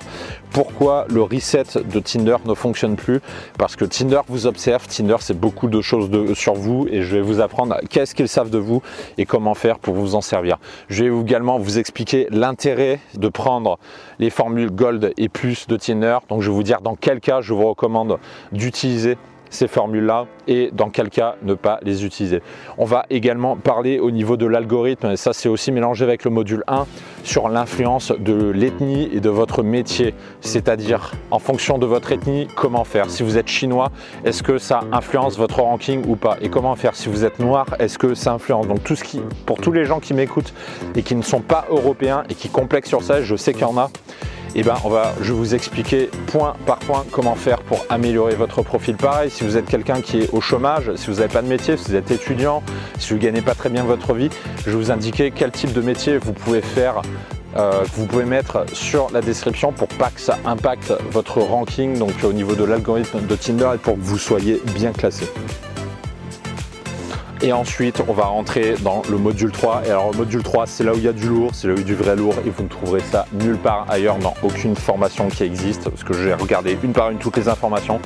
Pourquoi 0.50 1.06
le 1.08 1.22
reset 1.22 1.64
de 1.84 2.00
Tinder 2.00 2.36
ne 2.44 2.54
fonctionne 2.54 2.96
plus? 2.96 3.20
Parce 3.58 3.76
que 3.76 3.84
Tinder 3.84 4.20
vous 4.28 4.46
observe, 4.46 4.86
Tinder 4.86 5.16
c'est 5.20 5.38
beaucoup 5.38 5.68
de 5.68 5.80
choses 5.80 6.10
sur 6.34 6.54
vous 6.54 6.86
et 6.90 7.02
je 7.02 7.16
vais 7.16 7.22
vous 7.22 7.40
apprendre 7.40 7.76
qu'est-ce 7.88 8.14
qu'ils 8.14 8.28
savent 8.28 8.50
de 8.50 8.58
vous 8.58 8.82
et 9.18 9.24
comment 9.24 9.54
faire 9.54 9.78
pour 9.78 9.94
vous 9.94 10.14
en 10.14 10.20
servir. 10.20 10.58
Je 10.88 11.04
vais 11.04 11.20
également 11.20 11.58
vous 11.58 11.78
expliquer 11.78 12.26
l'intérêt 12.30 13.00
de 13.14 13.28
prendre 13.28 13.78
les 14.18 14.30
formules 14.30 14.70
Gold 14.70 15.12
et 15.16 15.28
plus 15.28 15.66
de 15.68 15.76
Tinder. 15.76 16.18
Donc 16.28 16.42
je 16.42 16.50
vais 16.50 16.56
vous 16.56 16.62
dire 16.62 16.80
dans 16.80 16.96
quel 16.96 17.20
cas 17.20 17.40
je 17.40 17.54
vous 17.54 17.68
recommande 17.68 18.18
d'utiliser 18.52 19.16
ces 19.50 19.68
formules-là 19.68 20.26
et 20.48 20.70
dans 20.72 20.90
quel 20.90 21.10
cas 21.10 21.36
ne 21.42 21.54
pas 21.54 21.78
les 21.82 22.04
utiliser. 22.04 22.42
On 22.78 22.84
va 22.84 23.06
également 23.10 23.56
parler 23.56 23.98
au 23.98 24.10
niveau 24.10 24.36
de 24.36 24.46
l'algorithme, 24.46 25.08
et 25.08 25.16
ça 25.16 25.32
c'est 25.32 25.48
aussi 25.48 25.72
mélangé 25.72 26.04
avec 26.04 26.24
le 26.24 26.30
module 26.30 26.64
1, 26.66 26.86
sur 27.24 27.48
l'influence 27.48 28.12
de 28.12 28.50
l'ethnie 28.50 29.08
et 29.12 29.20
de 29.20 29.30
votre 29.30 29.62
métier, 29.62 30.14
c'est-à-dire 30.40 31.12
en 31.30 31.38
fonction 31.38 31.78
de 31.78 31.86
votre 31.86 32.12
ethnie, 32.12 32.46
comment 32.56 32.84
faire. 32.84 33.10
Si 33.10 33.22
vous 33.22 33.38
êtes 33.38 33.48
chinois, 33.48 33.90
est-ce 34.24 34.42
que 34.42 34.58
ça 34.58 34.80
influence 34.92 35.36
votre 35.36 35.60
ranking 35.60 36.04
ou 36.06 36.16
pas? 36.16 36.36
Et 36.40 36.48
comment 36.48 36.74
faire? 36.76 36.94
Si 36.94 37.08
vous 37.08 37.24
êtes 37.24 37.38
noir, 37.40 37.66
est-ce 37.78 37.98
que 37.98 38.14
ça 38.14 38.32
influence? 38.32 38.68
Donc 38.68 38.84
tout 38.84 38.96
ce 38.96 39.04
qui, 39.04 39.20
pour 39.44 39.58
tous 39.58 39.72
les 39.72 39.84
gens 39.84 40.00
qui 40.00 40.14
m'écoutent 40.14 40.54
et 40.94 41.02
qui 41.02 41.14
ne 41.14 41.22
sont 41.22 41.40
pas 41.40 41.66
européens 41.70 42.24
et 42.30 42.34
qui 42.34 42.48
complexent 42.48 42.88
sur 42.88 43.02
ça, 43.02 43.22
je 43.22 43.36
sais 43.36 43.52
qu'il 43.52 43.62
y 43.62 43.64
en 43.64 43.76
a, 43.78 43.90
eh 44.54 44.62
ben, 44.62 44.76
on 44.84 44.88
va, 44.88 45.14
je 45.20 45.32
vais 45.32 45.38
vous 45.38 45.54
expliquer 45.54 46.10
point 46.26 46.54
par 46.66 46.78
point 46.78 47.04
comment 47.10 47.34
faire 47.34 47.58
pour 47.62 47.84
améliorer 47.88 48.34
votre 48.34 48.62
profil. 48.62 48.96
Pareil, 48.96 49.30
si 49.30 49.44
vous 49.44 49.56
êtes 49.56 49.66
quelqu'un 49.66 50.00
qui 50.00 50.20
est 50.20 50.32
au 50.32 50.40
chômage, 50.40 50.94
si 50.96 51.08
vous 51.08 51.16
n'avez 51.16 51.32
pas 51.32 51.42
de 51.42 51.48
métier, 51.48 51.76
si 51.76 51.90
vous 51.90 51.96
êtes 51.96 52.10
étudiant, 52.10 52.62
si 52.98 53.10
vous 53.10 53.16
ne 53.16 53.22
gagnez 53.22 53.42
pas 53.42 53.54
très 53.54 53.68
bien 53.68 53.84
votre 53.84 54.14
vie, 54.14 54.30
je 54.64 54.70
vais 54.70 54.76
vous 54.76 54.90
indiquer 54.90 55.30
quel 55.30 55.50
type 55.50 55.72
de 55.72 55.80
métier 55.80 56.18
vous 56.18 56.32
pouvez 56.32 56.62
faire 56.62 57.02
euh, 57.56 57.84
vous 57.94 58.04
pouvez 58.06 58.24
mettre 58.24 58.66
sur 58.74 59.08
la 59.12 59.22
description 59.22 59.72
pour 59.72 59.88
pas 59.88 60.10
que 60.10 60.20
ça 60.20 60.38
impacte 60.44 60.92
votre 61.10 61.40
ranking 61.40 61.98
donc 61.98 62.12
au 62.22 62.32
niveau 62.34 62.54
de 62.54 62.64
l'algorithme 62.64 63.24
de 63.26 63.34
Tinder 63.34 63.70
et 63.74 63.78
pour 63.78 63.94
que 63.94 64.00
vous 64.00 64.18
soyez 64.18 64.60
bien 64.74 64.92
classé. 64.92 65.26
Et 67.42 67.52
ensuite, 67.52 68.02
on 68.08 68.12
va 68.12 68.24
rentrer 68.24 68.74
dans 68.80 69.02
le 69.10 69.18
module 69.18 69.52
3. 69.52 69.82
Et 69.86 69.90
alors, 69.90 70.10
le 70.12 70.18
module 70.18 70.42
3, 70.42 70.66
c'est 70.66 70.84
là 70.84 70.92
où 70.92 70.96
il 70.96 71.04
y 71.04 71.08
a 71.08 71.12
du 71.12 71.28
lourd, 71.28 71.50
c'est 71.54 71.68
là 71.68 71.74
où 71.74 71.76
il 71.76 71.80
y 71.80 71.84
a 71.84 71.86
du 71.86 71.94
vrai 71.94 72.16
lourd. 72.16 72.34
Et 72.46 72.50
vous 72.50 72.62
ne 72.62 72.68
trouverez 72.68 73.00
ça 73.00 73.26
nulle 73.32 73.58
part 73.58 73.86
ailleurs 73.88 74.16
dans 74.16 74.34
aucune 74.42 74.74
formation 74.74 75.28
qui 75.28 75.44
existe. 75.44 75.88
Parce 75.88 76.02
que 76.02 76.14
j'ai 76.14 76.32
regardé 76.32 76.78
une 76.82 76.92
par 76.92 77.10
une 77.10 77.18
toutes 77.18 77.36
les 77.36 77.48
informations. 77.48 78.00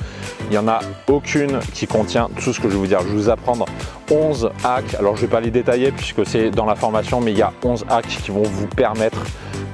Il 0.45 0.49
n'y 0.49 0.57
en 0.57 0.67
a 0.67 0.79
aucune 1.07 1.59
qui 1.73 1.87
contient 1.87 2.29
tout 2.43 2.53
ce 2.53 2.59
que 2.59 2.67
je 2.67 2.73
vais 2.73 2.79
vous 2.79 2.87
dire. 2.87 2.99
Je 3.01 3.07
vais 3.07 3.13
vous 3.13 3.29
apprendre 3.29 3.65
11 4.11 4.51
hacks. 4.63 4.95
Alors, 4.95 5.15
je 5.15 5.21
ne 5.21 5.27
vais 5.27 5.31
pas 5.31 5.41
les 5.41 5.51
détailler 5.51 5.91
puisque 5.91 6.25
c'est 6.25 6.51
dans 6.51 6.65
la 6.65 6.75
formation, 6.75 7.21
mais 7.21 7.31
il 7.31 7.37
y 7.37 7.43
a 7.43 7.53
11 7.63 7.85
hacks 7.89 8.07
qui 8.07 8.31
vont 8.31 8.43
vous 8.43 8.67
permettre 8.67 9.23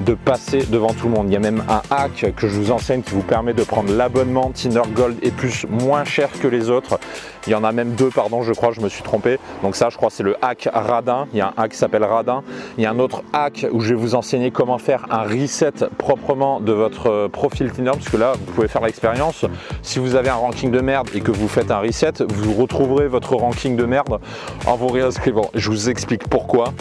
de 0.02 0.14
passer 0.14 0.64
devant 0.70 0.94
tout 0.94 1.08
le 1.08 1.14
monde. 1.14 1.28
Il 1.30 1.34
y 1.34 1.36
a 1.36 1.40
même 1.40 1.64
un 1.68 1.82
hack 1.90 2.34
que 2.36 2.48
je 2.48 2.56
vous 2.56 2.72
enseigne 2.72 3.02
qui 3.02 3.12
vous 3.12 3.22
permet 3.22 3.54
de 3.54 3.64
prendre 3.64 3.92
l'abonnement 3.94 4.52
Tinder 4.52 4.84
Gold 4.94 5.18
et 5.22 5.32
plus 5.32 5.66
moins 5.70 6.04
cher 6.04 6.30
que 6.40 6.48
les 6.48 6.70
autres. 6.70 7.00
Il 7.48 7.52
y 7.52 7.56
en 7.56 7.64
a 7.64 7.72
même 7.72 7.96
deux, 7.96 8.10
pardon, 8.10 8.42
je 8.44 8.52
crois, 8.52 8.72
je 8.74 8.82
me 8.82 8.90
suis 8.90 9.04
trompé. 9.04 9.40
Donc 9.64 9.76
ça, 9.76 9.90
je 9.90 9.96
crois, 9.96 10.10
c'est 10.10 10.24
le 10.24 10.36
hack 10.42 10.68
Radin. 10.74 11.28
Il 11.34 11.40
y 11.40 11.42
a 11.42 11.48
un 11.48 11.54
hack 11.64 11.72
qui 11.72 11.78
s'appelle 11.78 12.04
Radin. 12.04 12.44
Il 12.78 12.84
y 12.84 12.86
a 12.86 12.92
un 12.92 13.00
autre 13.00 13.24
hack 13.32 13.66
où 13.72 13.80
je 13.80 13.90
vais 13.90 14.00
vous 14.00 14.16
enseigner 14.16 14.52
comment 14.52 14.78
faire 14.78 15.06
un 15.10 15.24
reset 15.24 15.72
proprement 15.98 16.60
de 16.60 16.74
votre 16.74 17.28
profil 17.28 17.72
Tinder, 17.72 17.92
parce 17.92 18.10
que 18.10 18.18
là, 18.18 18.34
vous 18.34 18.54
pouvez 18.54 18.68
faire 18.68 18.84
l'expérience. 18.84 19.46
Si 19.82 20.00
vous 20.00 20.16
avez 20.16 20.30
un 20.30 20.36
ranking 20.36 20.72
de 20.72 20.82
merde 20.82 21.08
et 21.14 21.22
que 21.22 21.32
vous 21.32 21.48
faites 21.48 21.72
un 21.72 21.80
reset, 21.80 22.14
vous 22.28 22.54
retrouverez 22.54 23.08
votre 23.08 23.36
ranking 23.36 23.76
de 23.76 23.86
merde 23.86 24.20
en 24.66 24.76
vous 24.76 24.88
réinscrivant. 24.88 25.50
Je 25.54 25.70
vous 25.70 25.90
explique 25.90 26.28
pourquoi 26.28 26.74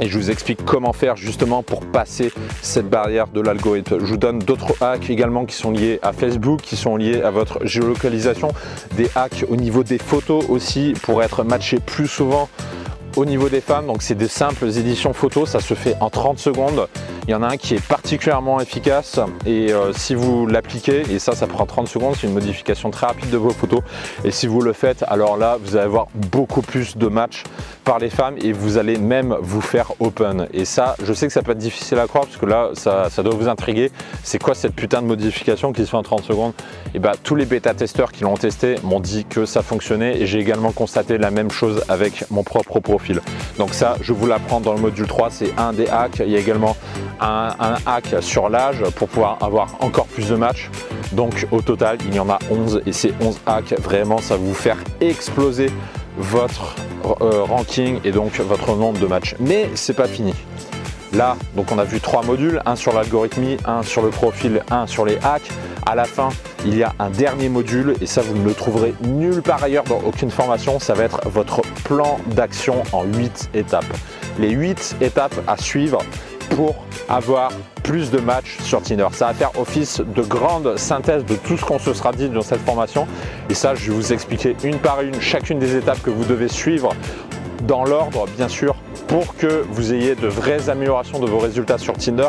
et 0.00 0.08
je 0.08 0.18
vous 0.18 0.30
explique 0.30 0.64
comment 0.64 0.92
faire 0.92 1.16
justement 1.16 1.62
pour 1.62 1.84
passer 1.86 2.32
cette 2.62 2.88
barrière 2.88 3.28
de 3.28 3.40
l'algorithme. 3.40 3.98
Je 4.00 4.06
vous 4.06 4.16
donne 4.16 4.38
d'autres 4.38 4.82
hacks 4.82 5.10
également 5.10 5.44
qui 5.44 5.54
sont 5.54 5.70
liés 5.70 5.98
à 6.02 6.12
Facebook, 6.12 6.60
qui 6.62 6.76
sont 6.76 6.96
liés 6.96 7.22
à 7.22 7.30
votre 7.30 7.64
géolocalisation, 7.66 8.48
des 8.96 9.10
hacks 9.14 9.44
au 9.48 9.56
niveau 9.56 9.84
des 9.84 9.98
photos 9.98 10.44
aussi 10.48 10.94
pour 11.02 11.22
être 11.22 11.44
matché 11.44 11.78
plus 11.78 12.08
souvent 12.08 12.48
au 13.16 13.24
niveau 13.24 13.48
des 13.48 13.60
femmes, 13.60 13.86
donc 13.86 14.02
c'est 14.02 14.14
des 14.14 14.28
simples 14.28 14.66
éditions 14.66 15.12
photos, 15.12 15.50
ça 15.50 15.60
se 15.60 15.74
fait 15.74 15.96
en 16.00 16.10
30 16.10 16.38
secondes. 16.38 16.88
Il 17.26 17.30
y 17.30 17.34
en 17.34 17.42
a 17.42 17.48
un 17.48 17.56
qui 17.56 17.74
est 17.74 17.86
particulièrement 17.86 18.60
efficace 18.60 19.20
et 19.46 19.72
euh, 19.72 19.92
si 19.92 20.14
vous 20.14 20.46
l'appliquez, 20.46 21.02
et 21.10 21.18
ça 21.18 21.34
ça 21.34 21.46
prend 21.46 21.66
30 21.66 21.88
secondes, 21.88 22.14
c'est 22.18 22.26
une 22.26 22.32
modification 22.32 22.90
très 22.90 23.06
rapide 23.06 23.30
de 23.30 23.36
vos 23.36 23.50
photos. 23.50 23.80
Et 24.24 24.30
si 24.30 24.46
vous 24.46 24.60
le 24.60 24.72
faites, 24.72 25.04
alors 25.08 25.36
là 25.36 25.58
vous 25.62 25.76
allez 25.76 25.84
avoir 25.84 26.06
beaucoup 26.14 26.62
plus 26.62 26.96
de 26.96 27.06
matchs 27.06 27.44
par 27.84 27.98
les 27.98 28.10
femmes 28.10 28.36
et 28.42 28.52
vous 28.52 28.78
allez 28.78 28.98
même 28.98 29.36
vous 29.40 29.60
faire 29.60 29.92
open. 30.00 30.48
Et 30.52 30.64
ça, 30.64 30.96
je 31.02 31.12
sais 31.12 31.26
que 31.26 31.32
ça 31.32 31.42
peut 31.42 31.52
être 31.52 31.58
difficile 31.58 31.98
à 31.98 32.06
croire 32.06 32.24
parce 32.24 32.36
que 32.36 32.46
là 32.46 32.70
ça, 32.74 33.10
ça 33.10 33.22
doit 33.22 33.34
vous 33.34 33.48
intriguer. 33.48 33.90
C'est 34.22 34.42
quoi 34.42 34.54
cette 34.54 34.74
putain 34.74 35.02
de 35.02 35.06
modification 35.06 35.72
qui 35.72 35.84
se 35.84 35.90
fait 35.90 35.96
en 35.96 36.02
30 36.02 36.24
secondes? 36.24 36.52
Et 36.94 36.98
bah 36.98 37.12
tous 37.22 37.36
les 37.36 37.46
bêta-testeurs 37.46 38.12
qui 38.12 38.24
l'ont 38.24 38.36
testé 38.36 38.76
m'ont 38.82 39.00
dit 39.00 39.24
que 39.24 39.44
ça 39.44 39.62
fonctionnait 39.62 40.20
et 40.20 40.26
j'ai 40.26 40.38
également 40.38 40.72
constaté 40.72 41.18
la 41.18 41.30
même 41.30 41.50
chose 41.50 41.82
avec 41.88 42.24
mon 42.30 42.42
propre 42.42 42.80
profil 42.80 43.20
donc 43.58 43.74
ça, 43.74 43.96
je 44.00 44.12
vous 44.12 44.26
l'apprends 44.26 44.60
dans 44.60 44.72
le 44.72 44.80
module 44.80 45.06
3, 45.06 45.28
c'est 45.30 45.52
un 45.58 45.72
des 45.72 45.86
hacks. 45.88 46.22
Il 46.24 46.30
y 46.30 46.36
a 46.36 46.38
également 46.38 46.76
un, 47.20 47.76
hack 47.86 48.16
sur 48.20 48.48
l'âge 48.48 48.82
pour 48.96 49.08
pouvoir 49.08 49.38
avoir 49.40 49.76
encore 49.80 50.06
plus 50.06 50.28
de 50.28 50.36
matchs. 50.36 50.70
Donc 51.12 51.46
au 51.50 51.60
total, 51.60 51.98
il 52.06 52.14
y 52.14 52.20
en 52.20 52.30
a 52.30 52.38
11 52.50 52.82
et 52.86 52.92
ces 52.92 53.12
11 53.20 53.40
hacks, 53.46 53.74
vraiment, 53.80 54.18
ça 54.18 54.36
va 54.36 54.42
vous 54.42 54.54
faire 54.54 54.76
exploser 55.00 55.70
votre 56.16 56.74
euh, 57.20 57.42
ranking 57.42 58.00
et 58.04 58.12
donc 58.12 58.38
votre 58.40 58.76
nombre 58.76 58.98
de 58.98 59.06
matchs. 59.06 59.34
Mais 59.40 59.68
c'est 59.74 59.94
pas 59.94 60.08
fini. 60.08 60.34
Là, 61.12 61.36
donc 61.56 61.72
on 61.72 61.78
a 61.78 61.84
vu 61.84 62.00
trois 62.00 62.22
modules, 62.22 62.62
un 62.66 62.76
sur 62.76 62.92
l'algorithmie, 62.92 63.56
un 63.64 63.82
sur 63.82 64.02
le 64.02 64.10
profil, 64.10 64.62
un 64.70 64.86
sur 64.86 65.04
les 65.04 65.18
hacks. 65.24 65.50
À 65.84 65.96
la 65.96 66.04
fin, 66.04 66.28
il 66.64 66.76
y 66.76 66.84
a 66.84 66.94
un 67.00 67.10
dernier 67.10 67.48
module 67.48 67.96
et 68.00 68.06
ça 68.06 68.22
vous 68.22 68.36
ne 68.36 68.44
le 68.44 68.54
trouverez 68.54 68.94
nulle 69.02 69.42
part 69.42 69.64
ailleurs 69.64 69.82
dans 69.84 69.98
aucune 70.06 70.30
formation. 70.30 70.78
Ça 70.78 70.94
va 70.94 71.02
être 71.02 71.28
votre 71.28 71.62
plan 71.84 72.18
d'action 72.28 72.84
en 72.92 73.02
8 73.04 73.50
étapes. 73.54 73.92
Les 74.38 74.50
8 74.50 74.96
étapes 75.00 75.34
à 75.48 75.56
suivre 75.56 76.00
pour 76.50 76.74
avoir 77.08 77.50
plus 77.82 78.10
de 78.10 78.18
matchs 78.18 78.58
sur 78.62 78.82
Tinder. 78.82 79.08
Ça 79.12 79.28
va 79.28 79.34
faire 79.34 79.58
office 79.58 80.00
de 80.00 80.22
grande 80.22 80.76
synthèse 80.76 81.24
de 81.24 81.34
tout 81.34 81.56
ce 81.56 81.64
qu'on 81.64 81.78
se 81.78 81.92
sera 81.94 82.12
dit 82.12 82.28
dans 82.28 82.42
cette 82.42 82.60
formation. 82.60 83.06
Et 83.48 83.54
ça, 83.54 83.74
je 83.74 83.90
vais 83.90 83.96
vous 83.96 84.12
expliquer 84.12 84.56
une 84.62 84.78
par 84.78 85.00
une 85.00 85.20
chacune 85.20 85.58
des 85.58 85.76
étapes 85.76 86.02
que 86.02 86.10
vous 86.10 86.24
devez 86.24 86.48
suivre 86.48 86.94
dans 87.62 87.84
l'ordre, 87.84 88.26
bien 88.36 88.48
sûr, 88.48 88.74
pour 89.06 89.36
que 89.36 89.64
vous 89.70 89.92
ayez 89.92 90.14
de 90.14 90.28
vraies 90.28 90.68
améliorations 90.68 91.18
de 91.18 91.26
vos 91.26 91.38
résultats 91.38 91.78
sur 91.78 91.94
Tinder. 91.94 92.28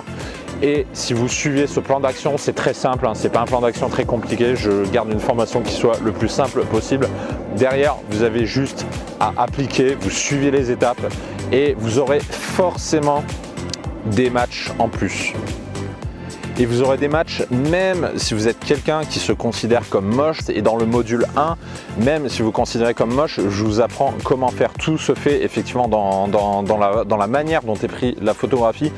Et 0.63 0.85
si 0.93 1.13
vous 1.13 1.27
suivez 1.27 1.65
ce 1.65 1.79
plan 1.79 1.99
d'action, 1.99 2.37
c'est 2.37 2.53
très 2.53 2.75
simple, 2.75 3.07
hein, 3.07 3.13
c'est 3.15 3.31
pas 3.31 3.41
un 3.41 3.45
plan 3.45 3.61
d'action 3.61 3.89
très 3.89 4.05
compliqué. 4.05 4.55
Je 4.55 4.85
garde 4.91 5.11
une 5.11 5.19
formation 5.19 5.61
qui 5.61 5.73
soit 5.73 5.97
le 6.03 6.11
plus 6.11 6.27
simple 6.27 6.63
possible. 6.65 7.07
Derrière, 7.55 7.95
vous 8.11 8.21
avez 8.21 8.45
juste 8.45 8.85
à 9.19 9.33
appliquer, 9.37 9.95
vous 9.99 10.11
suivez 10.11 10.51
les 10.51 10.69
étapes 10.69 11.01
et 11.51 11.75
vous 11.79 11.97
aurez 11.97 12.19
forcément 12.19 13.23
des 14.11 14.29
matchs 14.29 14.71
en 14.79 14.89
plus. 14.89 15.33
Et 16.59 16.65
vous 16.65 16.83
aurez 16.83 16.97
des 16.97 17.07
matchs, 17.07 17.43
même 17.49 18.11
si 18.17 18.33
vous 18.33 18.47
êtes 18.47 18.59
quelqu'un 18.59 19.03
qui 19.03 19.19
se 19.19 19.31
considère 19.31 19.89
comme 19.89 20.05
moche, 20.05 20.37
et 20.49 20.61
dans 20.61 20.75
le 20.75 20.85
module 20.85 21.25
1, 21.35 21.55
même 22.03 22.29
si 22.29 22.43
vous 22.43 22.51
considérez 22.51 22.93
comme 22.93 23.13
moche, 23.13 23.39
je 23.39 23.63
vous 23.63 23.81
apprends 23.81 24.13
comment 24.23 24.49
faire. 24.49 24.71
Tout 24.73 24.97
se 24.97 25.15
fait 25.15 25.43
effectivement 25.43 25.87
dans, 25.87 26.27
la, 27.17 27.27
manière 27.27 27.63
dont 27.63 27.75
est 27.75 27.87
pris 27.87 28.15
la 28.21 28.33
photographie. 28.33 28.91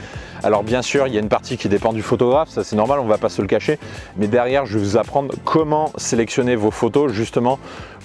Alors 0.43 0.63
bien 0.63 0.81
sûr, 0.81 1.07
il 1.07 1.13
y 1.13 1.17
a 1.17 1.21
une 1.21 1.29
partie 1.29 1.57
qui 1.57 1.69
dépend 1.69 1.93
du 1.93 2.01
photographe, 2.01 2.49
ça 2.49 2.65
c'est 2.65 2.75
normal, 2.75 2.99
on 2.99 3.05
ne 3.05 3.09
va 3.09 3.17
pas 3.17 3.29
se 3.29 3.41
le 3.41 3.47
cacher. 3.47 3.79
Mais 4.17 4.27
derrière, 4.27 4.65
je 4.65 4.77
vais 4.77 4.83
vous 4.83 4.97
apprendre 4.97 5.33
comment 5.45 5.93
sélectionner 5.95 6.57
vos 6.57 6.71
photos 6.71 7.13
justement 7.13 7.59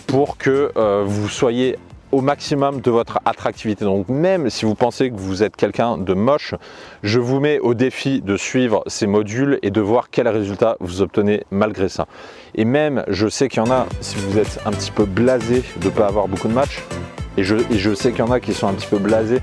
pour 0.07 0.37
que 0.37 0.71
euh, 0.77 1.03
vous 1.05 1.29
soyez 1.29 1.79
au 2.13 2.21
maximum 2.21 2.81
de 2.81 2.91
votre 2.91 3.21
attractivité. 3.25 3.85
Donc 3.85 4.09
même 4.09 4.51
si 4.51 4.65
vous 4.65 4.75
pensez 4.75 5.11
que 5.11 5.17
vous 5.17 5.43
êtes 5.43 5.57
quelqu'un 5.57 5.99
de 5.99 6.15
moche, 6.15 6.55
je 7.03 7.21
vous 7.21 7.41
mets 7.41 7.59
au 7.59 7.75
défi 7.75 8.21
de 8.21 8.37
suivre 8.37 8.83
ces 8.87 9.07
modules 9.07 9.59
et 9.63 9.71
de 9.71 9.81
voir 9.81 10.11
quels 10.11 10.29
résultats 10.29 10.77
vous 10.81 11.03
obtenez 11.03 11.45
malgré 11.51 11.89
ça. 11.89 12.07
Et 12.55 12.65
même, 12.65 13.05
je 13.09 13.29
sais 13.29 13.49
qu'il 13.49 13.63
y 13.63 13.67
en 13.67 13.71
a, 13.71 13.87
si 14.01 14.17
vous 14.17 14.39
êtes 14.39 14.61
un 14.65 14.71
petit 14.71 14.91
peu 14.91 15.05
blasé 15.05 15.63
de 15.81 15.87
ne 15.87 15.91
pas 15.91 16.07
avoir 16.07 16.29
beaucoup 16.29 16.49
de 16.49 16.55
matchs, 16.55 16.83
et 17.39 17.45
je, 17.45 17.95
sais 17.95 18.11
qu'il 18.11 18.19
y 18.19 18.23
en 18.23 18.33
a 18.33 18.41
qui 18.41 18.53
sont 18.53 18.67
un 18.67 18.73
petit 18.73 18.89
peu 18.89 18.99
blasés 18.99 19.41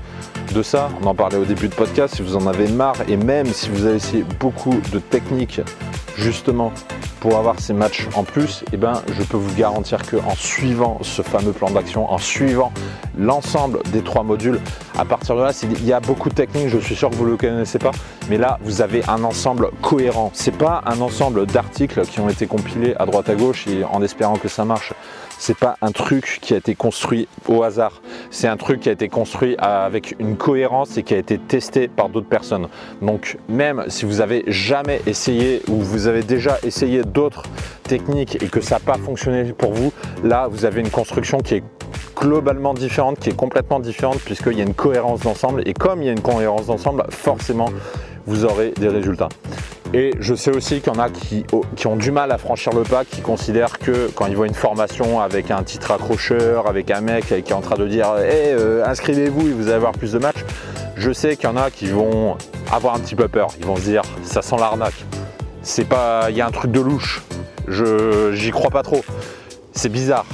de 0.54 0.62
ça, 0.62 0.90
on 1.02 1.06
en 1.06 1.14
parlait 1.14 1.38
au 1.38 1.46
début 1.46 1.68
de 1.68 1.74
podcast, 1.74 2.16
si 2.16 2.22
vous 2.22 2.36
en 2.36 2.46
avez 2.46 2.68
marre, 2.68 2.96
et 3.08 3.16
même 3.16 3.46
si 3.46 3.70
vous 3.70 3.86
avez 3.86 3.96
essayé 3.96 4.22
beaucoup 4.38 4.78
de 4.92 4.98
techniques 4.98 5.62
justement 6.18 6.72
pour 7.20 7.38
avoir 7.38 7.58
ces 7.58 7.72
matchs 7.72 8.06
en 8.14 8.22
plus, 8.22 8.64
eh 8.74 8.76
ben, 8.76 9.00
je 9.10 9.22
peux 9.22 9.38
vous 9.38 9.54
garantir 9.54 9.98
qu'en 10.02 10.34
suivant 10.34 10.98
ce 11.00 11.22
fameux 11.22 11.52
plan 11.52 11.70
d'action, 11.70 12.12
en 12.12 12.18
suivant 12.18 12.70
l'ensemble 13.16 13.80
des 13.92 14.02
trois 14.02 14.24
modules, 14.24 14.60
à 14.98 15.06
partir 15.06 15.34
de 15.36 15.40
là, 15.40 15.52
il 15.62 15.86
y 15.86 15.94
a 15.94 16.00
beaucoup 16.00 16.28
de 16.28 16.34
techniques, 16.34 16.68
je 16.68 16.78
suis 16.78 16.96
sûr 16.96 17.08
que 17.08 17.14
vous 17.14 17.24
ne 17.24 17.30
le 17.30 17.36
connaissez 17.38 17.78
pas, 17.78 17.92
mais 18.28 18.36
là, 18.36 18.58
vous 18.62 18.82
avez 18.82 19.02
un 19.08 19.24
ensemble 19.24 19.70
cohérent. 19.80 20.30
C'est 20.34 20.56
pas 20.56 20.82
un 20.84 21.00
ensemble 21.00 21.46
d'articles 21.46 22.02
qui 22.02 22.20
ont 22.20 22.28
été 22.28 22.46
compilés 22.46 22.94
à 22.98 23.06
droite 23.06 23.30
à 23.30 23.34
gauche 23.34 23.66
et 23.66 23.84
en 23.84 24.02
espérant 24.02 24.36
que 24.36 24.48
ça 24.48 24.66
marche 24.66 24.92
c'est 25.38 25.56
pas 25.56 25.76
un 25.82 25.92
truc 25.92 26.38
qui 26.40 26.54
a 26.54 26.56
été 26.58 26.74
construit 26.74 27.28
au 27.48 27.62
hasard. 27.62 28.00
C'est 28.30 28.48
un 28.48 28.56
truc 28.56 28.80
qui 28.80 28.88
a 28.88 28.92
été 28.92 29.08
construit 29.08 29.56
avec 29.58 30.16
une 30.18 30.36
cohérence 30.36 30.96
et 30.96 31.02
qui 31.02 31.14
a 31.14 31.18
été 31.18 31.38
testé 31.38 31.88
par 31.88 32.08
d'autres 32.08 32.28
personnes. 32.28 32.68
Donc 33.02 33.38
même 33.48 33.84
si 33.88 34.04
vous 34.04 34.20
avez 34.20 34.44
jamais 34.46 35.00
essayé 35.06 35.62
ou 35.68 35.76
vous 35.76 36.06
avez 36.06 36.22
déjà 36.22 36.58
essayé 36.62 37.02
d'autres 37.02 37.42
techniques 37.84 38.42
et 38.42 38.48
que 38.48 38.60
ça 38.60 38.76
n'a 38.76 38.80
pas 38.80 38.98
fonctionné 38.98 39.52
pour 39.52 39.72
vous, 39.72 39.92
là 40.24 40.48
vous 40.50 40.64
avez 40.64 40.80
une 40.80 40.90
construction 40.90 41.38
qui 41.38 41.56
est 41.56 41.64
globalement 42.16 42.74
différente, 42.74 43.18
qui 43.18 43.30
est 43.30 43.36
complètement 43.36 43.80
différente 43.80 44.18
puisqu'il 44.20 44.58
y 44.58 44.60
a 44.60 44.64
une 44.64 44.74
cohérence 44.74 45.20
d'ensemble 45.20 45.62
et 45.66 45.74
comme 45.74 46.02
il 46.02 46.06
y 46.06 46.08
a 46.08 46.12
une 46.12 46.20
cohérence 46.20 46.66
d'ensemble, 46.66 47.04
forcément 47.10 47.68
vous 48.26 48.44
aurez 48.44 48.72
des 48.76 48.88
résultats. 48.88 49.28
Et 49.96 50.10
je 50.20 50.34
sais 50.34 50.54
aussi 50.54 50.82
qu'il 50.82 50.92
y 50.92 50.96
en 50.96 50.98
a 50.98 51.08
qui, 51.08 51.46
ont 51.86 51.96
du 51.96 52.10
mal 52.10 52.30
à 52.30 52.36
franchir 52.36 52.74
le 52.74 52.82
pas, 52.82 53.06
qui 53.06 53.22
considèrent 53.22 53.78
que 53.78 54.10
quand 54.14 54.26
ils 54.26 54.36
voient 54.36 54.46
une 54.46 54.52
formation 54.52 55.22
avec 55.22 55.50
un 55.50 55.62
titre 55.62 55.90
accrocheur, 55.90 56.68
avec 56.68 56.90
un 56.90 57.00
mec 57.00 57.28
qui 57.28 57.32
est 57.32 57.52
en 57.54 57.62
train 57.62 57.76
de 57.76 57.88
dire 57.88 58.14
hey, 58.18 58.52
euh, 58.52 58.84
inscrivez-vous 58.84 59.48
et 59.48 59.52
vous 59.52 59.68
allez 59.68 59.76
avoir 59.76 59.92
plus 59.92 60.12
de 60.12 60.18
matchs, 60.18 60.44
je 60.96 61.12
sais 61.12 61.36
qu'il 61.36 61.48
y 61.48 61.52
en 61.52 61.56
a 61.56 61.70
qui 61.70 61.86
vont 61.86 62.36
avoir 62.70 62.94
un 62.94 62.98
petit 62.98 63.14
peu 63.14 63.26
peur. 63.28 63.48
Ils 63.58 63.64
vont 63.64 63.76
se 63.76 63.84
dire 63.84 64.02
ça 64.22 64.42
sent 64.42 64.56
l'arnaque. 64.58 65.02
C'est 65.62 65.88
pas. 65.88 66.26
Il 66.28 66.36
y 66.36 66.42
a 66.42 66.46
un 66.46 66.50
truc 66.50 66.72
de 66.72 66.80
louche. 66.80 67.22
J'y 67.66 68.50
crois 68.50 68.70
pas 68.70 68.82
trop. 68.82 69.02
C'est 69.72 69.88
bizarre. 69.88 70.26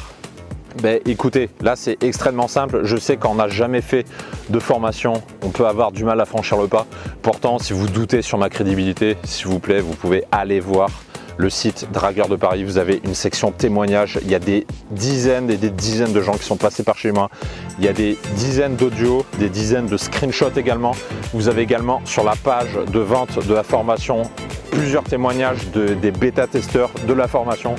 Ben, 0.81 1.01
écoutez, 1.07 1.51
là 1.61 1.77
c'est 1.77 2.03
extrêmement 2.03 2.49
simple. 2.49 2.81
Je 2.85 2.97
sais 2.97 3.17
qu'on 3.17 3.35
n'a 3.35 3.49
jamais 3.49 3.81
fait 3.81 4.07
de 4.49 4.59
formation, 4.59 5.15
on 5.43 5.49
peut 5.49 5.67
avoir 5.67 5.93
du 5.93 6.05
mal 6.05 6.21
à 6.21 6.25
franchir 6.25 6.59
le 6.59 6.69
pas. 6.69 6.87
Pourtant, 7.23 7.59
si 7.59 7.73
vous 7.73 7.89
doutez 7.89 8.23
sur 8.23 8.39
ma 8.39 8.49
crédibilité, 8.49 9.17
s'il 9.25 9.49
vous 9.49 9.59
plaît, 9.59 9.81
vous 9.81 9.95
pouvez 9.95 10.25
aller 10.31 10.61
voir 10.61 10.89
le 11.37 11.51
site 11.51 11.89
Dragueur 11.93 12.29
de 12.29 12.37
Paris. 12.37 12.65
Vous 12.65 12.79
avez 12.79 13.01
une 13.05 13.15
section 13.15 13.51
témoignages. 13.51 14.19
Il 14.23 14.31
y 14.31 14.35
a 14.35 14.39
des 14.39 14.67
dizaines 14.91 15.51
et 15.51 15.57
des 15.57 15.71
dizaines 15.71 16.13
de 16.13 16.21
gens 16.21 16.33
qui 16.33 16.45
sont 16.45 16.57
passés 16.57 16.83
par 16.83 16.97
chez 16.97 17.13
moi. 17.13 17.31
Il 17.79 17.85
y 17.85 17.89
a 17.89 17.93
des 17.93 18.19
dizaines 18.37 18.77
d'audios, 18.77 19.25
des 19.39 19.49
dizaines 19.49 19.87
de 19.87 19.97
screenshots 19.97 20.57
également. 20.57 20.93
Vous 21.33 21.49
avez 21.49 21.63
également 21.63 22.01
sur 22.05 22.25
la 22.25 22.37
page 22.37 22.79
de 22.93 23.01
vente 23.01 23.45
de 23.47 23.55
la 23.55 23.63
formation 23.63 24.23
plusieurs 24.71 25.05
témoignages 25.05 25.71
de, 25.73 25.95
des 25.95 26.11
bêta-testeurs 26.11 26.91
de 27.07 27.13
la 27.13 27.29
formation. 27.29 27.75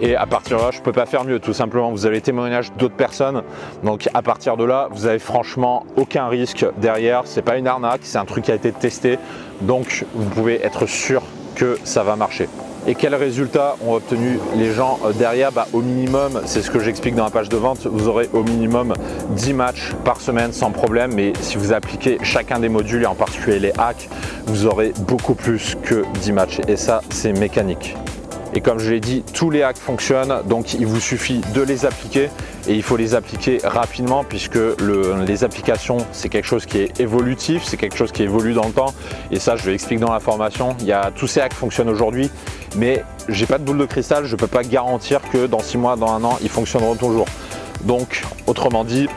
Et 0.00 0.16
à 0.16 0.26
partir 0.26 0.58
de 0.58 0.62
là, 0.62 0.70
je 0.72 0.78
ne 0.78 0.82
peux 0.82 0.92
pas 0.92 1.06
faire 1.06 1.24
mieux, 1.24 1.38
tout 1.38 1.52
simplement. 1.52 1.90
Vous 1.90 2.06
avez 2.06 2.16
les 2.16 2.22
témoignages 2.22 2.72
d'autres 2.72 2.96
personnes. 2.96 3.42
Donc 3.82 4.08
à 4.14 4.22
partir 4.22 4.56
de 4.56 4.64
là, 4.64 4.88
vous 4.90 5.06
avez 5.06 5.18
franchement 5.18 5.86
aucun 5.96 6.28
risque 6.28 6.66
derrière. 6.78 7.22
C'est 7.24 7.42
pas 7.42 7.56
une 7.56 7.66
arnaque, 7.66 8.00
c'est 8.02 8.18
un 8.18 8.24
truc 8.24 8.44
qui 8.44 8.52
a 8.52 8.54
été 8.54 8.72
testé. 8.72 9.18
Donc 9.60 10.04
vous 10.14 10.28
pouvez 10.30 10.64
être 10.64 10.86
sûr 10.86 11.22
que 11.54 11.78
ça 11.84 12.02
va 12.02 12.16
marcher. 12.16 12.48
Et 12.86 12.94
quels 12.94 13.14
résultats 13.14 13.76
ont 13.86 13.94
obtenu 13.94 14.38
les 14.56 14.72
gens 14.72 14.98
euh, 15.04 15.12
derrière? 15.12 15.52
Bah, 15.52 15.66
Au 15.72 15.80
minimum, 15.80 16.42
c'est 16.44 16.60
ce 16.60 16.70
que 16.70 16.80
j'explique 16.80 17.14
dans 17.14 17.24
la 17.24 17.30
page 17.30 17.48
de 17.48 17.56
vente, 17.56 17.86
vous 17.86 18.08
aurez 18.08 18.28
au 18.34 18.42
minimum 18.42 18.92
10 19.30 19.54
matchs 19.54 19.92
par 20.04 20.20
semaine 20.20 20.52
sans 20.52 20.70
problème. 20.70 21.14
Mais 21.14 21.32
si 21.40 21.56
vous 21.56 21.72
appliquez 21.72 22.18
chacun 22.22 22.58
des 22.58 22.68
modules 22.68 23.04
et 23.04 23.06
en 23.06 23.14
particulier 23.14 23.58
les 23.58 23.72
hacks, 23.78 24.08
vous 24.46 24.66
aurez 24.66 24.92
beaucoup 25.00 25.34
plus 25.34 25.76
que 25.82 26.04
10 26.20 26.32
matchs. 26.32 26.60
Et 26.68 26.76
ça, 26.76 27.00
c'est 27.08 27.32
mécanique. 27.32 27.96
Et 28.56 28.60
comme 28.60 28.78
je 28.78 28.90
l'ai 28.90 29.00
dit, 29.00 29.24
tous 29.34 29.50
les 29.50 29.64
hacks 29.64 29.78
fonctionnent, 29.78 30.42
donc 30.46 30.74
il 30.74 30.86
vous 30.86 31.00
suffit 31.00 31.40
de 31.54 31.60
les 31.60 31.86
appliquer 31.86 32.30
et 32.68 32.74
il 32.74 32.84
faut 32.84 32.96
les 32.96 33.16
appliquer 33.16 33.58
rapidement 33.64 34.22
puisque 34.22 34.58
les 35.26 35.42
applications, 35.42 35.98
c'est 36.12 36.28
quelque 36.28 36.46
chose 36.46 36.64
qui 36.64 36.78
est 36.78 37.00
évolutif, 37.00 37.64
c'est 37.64 37.76
quelque 37.76 37.96
chose 37.96 38.12
qui 38.12 38.22
évolue 38.22 38.52
dans 38.52 38.66
le 38.66 38.72
temps. 38.72 38.94
Et 39.32 39.40
ça, 39.40 39.56
je 39.56 39.64
vais 39.64 39.74
expliquer 39.74 40.04
dans 40.04 40.12
la 40.12 40.20
formation. 40.20 40.76
Il 40.80 40.86
y 40.86 40.92
a 40.92 41.10
tous 41.10 41.26
ces 41.26 41.40
hacks 41.40 41.52
fonctionnent 41.52 41.88
aujourd'hui, 41.88 42.30
mais 42.76 43.04
j'ai 43.28 43.46
pas 43.46 43.58
de 43.58 43.64
boule 43.64 43.78
de 43.78 43.86
cristal, 43.86 44.24
je 44.24 44.32
ne 44.32 44.38
peux 44.38 44.46
pas 44.46 44.62
garantir 44.62 45.20
que 45.32 45.46
dans 45.46 45.60
6 45.60 45.78
mois, 45.78 45.96
dans 45.96 46.12
un 46.12 46.22
an, 46.22 46.38
ils 46.40 46.48
fonctionneront 46.48 46.94
toujours. 46.94 47.26
Donc, 47.82 48.22
autrement 48.46 48.84
dit, 48.84 49.08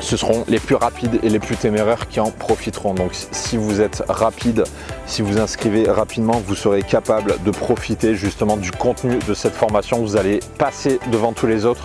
ce 0.00 0.16
seront 0.16 0.44
les 0.48 0.58
plus 0.58 0.74
rapides 0.74 1.18
et 1.22 1.28
les 1.28 1.38
plus 1.38 1.56
téméraires 1.56 2.08
qui 2.08 2.20
en 2.20 2.30
profiteront. 2.30 2.94
Donc 2.94 3.10
si 3.12 3.56
vous 3.56 3.80
êtes 3.80 4.02
rapide, 4.08 4.64
si 5.06 5.22
vous 5.22 5.38
inscrivez 5.38 5.90
rapidement, 5.90 6.42
vous 6.46 6.54
serez 6.54 6.82
capable 6.82 7.34
de 7.44 7.50
profiter 7.50 8.14
justement 8.14 8.56
du 8.56 8.70
contenu 8.70 9.18
de 9.26 9.34
cette 9.34 9.54
formation. 9.54 9.98
Vous 10.00 10.16
allez 10.16 10.40
passer 10.58 10.98
devant 11.10 11.32
tous 11.32 11.46
les 11.46 11.64
autres 11.64 11.84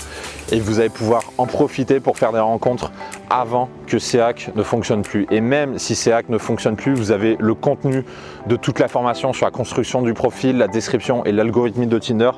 et 0.51 0.59
vous 0.59 0.79
allez 0.79 0.89
pouvoir 0.89 1.23
en 1.37 1.45
profiter 1.45 1.99
pour 1.99 2.17
faire 2.17 2.33
des 2.33 2.39
rencontres 2.39 2.91
avant 3.29 3.69
que 3.87 3.99
CEAC 3.99 4.51
ne 4.55 4.63
fonctionne 4.63 5.01
plus. 5.01 5.25
Et 5.31 5.39
même 5.39 5.79
si 5.79 5.95
CEAC 5.95 6.29
ne 6.29 6.37
fonctionne 6.37 6.75
plus, 6.75 6.93
vous 6.93 7.11
avez 7.11 7.37
le 7.39 7.53
contenu 7.53 8.03
de 8.47 8.55
toute 8.57 8.79
la 8.79 8.87
formation 8.87 9.33
sur 9.33 9.45
la 9.45 9.51
construction 9.51 10.01
du 10.01 10.13
profil, 10.13 10.57
la 10.57 10.67
description 10.67 11.23
et 11.23 11.31
l'algorithme 11.31 11.85
de 11.85 11.99
Tinder. 11.99 12.31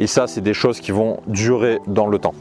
Et 0.00 0.06
ça, 0.06 0.26
c'est 0.26 0.40
des 0.40 0.54
choses 0.54 0.80
qui 0.80 0.90
vont 0.90 1.20
durer 1.26 1.78
dans 1.86 2.08
le 2.08 2.18
temps. 2.18 2.34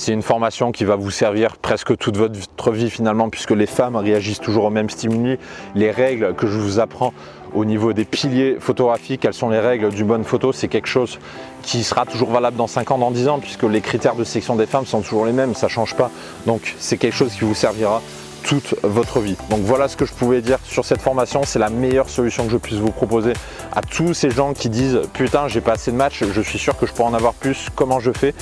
C'est 0.00 0.12
une 0.12 0.22
formation 0.22 0.72
qui 0.72 0.86
va 0.86 0.96
vous 0.96 1.10
servir 1.10 1.58
presque 1.58 1.94
toute 1.98 2.16
votre 2.16 2.70
vie 2.70 2.88
finalement, 2.88 3.28
puisque 3.28 3.50
les 3.50 3.66
femmes 3.66 3.96
réagissent 3.96 4.40
toujours 4.40 4.64
au 4.64 4.70
même 4.70 4.88
stimuli. 4.88 5.36
Les 5.74 5.90
règles 5.90 6.34
que 6.34 6.46
je 6.46 6.56
vous 6.56 6.80
apprends 6.80 7.12
au 7.52 7.66
niveau 7.66 7.92
des 7.92 8.06
piliers 8.06 8.56
photographiques, 8.60 9.20
quelles 9.20 9.34
sont 9.34 9.50
les 9.50 9.60
règles 9.60 9.90
du 9.90 10.04
bonne 10.04 10.24
photo, 10.24 10.54
c'est 10.54 10.68
quelque 10.68 10.88
chose 10.88 11.18
qui 11.60 11.84
sera 11.84 12.06
toujours 12.06 12.30
valable 12.30 12.56
dans 12.56 12.66
5 12.66 12.92
ans, 12.92 12.96
dans 12.96 13.10
10 13.10 13.28
ans, 13.28 13.40
puisque 13.40 13.64
les 13.64 13.82
critères 13.82 14.14
de 14.14 14.24
sélection 14.24 14.56
des 14.56 14.64
femmes 14.64 14.86
sont 14.86 15.02
toujours 15.02 15.26
les 15.26 15.32
mêmes, 15.32 15.54
ça 15.54 15.66
ne 15.66 15.70
change 15.70 15.94
pas. 15.94 16.10
Donc 16.46 16.74
c'est 16.78 16.96
quelque 16.96 17.14
chose 17.14 17.34
qui 17.34 17.44
vous 17.44 17.54
servira 17.54 18.00
toute 18.42 18.76
votre 18.82 19.20
vie. 19.20 19.36
Donc 19.50 19.60
voilà 19.60 19.86
ce 19.86 19.98
que 19.98 20.06
je 20.06 20.14
pouvais 20.14 20.40
dire 20.40 20.56
sur 20.64 20.86
cette 20.86 21.02
formation. 21.02 21.42
C'est 21.44 21.58
la 21.58 21.68
meilleure 21.68 22.08
solution 22.08 22.46
que 22.46 22.52
je 22.52 22.56
puisse 22.56 22.78
vous 22.78 22.90
proposer 22.90 23.34
à 23.72 23.82
tous 23.82 24.14
ces 24.14 24.30
gens 24.30 24.54
qui 24.54 24.70
disent 24.70 25.02
putain 25.12 25.46
j'ai 25.48 25.60
pas 25.60 25.72
assez 25.72 25.92
de 25.92 25.96
matchs, 25.96 26.24
je 26.24 26.40
suis 26.40 26.58
sûr 26.58 26.74
que 26.78 26.86
je 26.86 26.92
pourrais 26.94 27.10
en 27.10 27.14
avoir 27.14 27.34
plus, 27.34 27.68
comment 27.76 28.00
je 28.00 28.12
fais? 28.12 28.34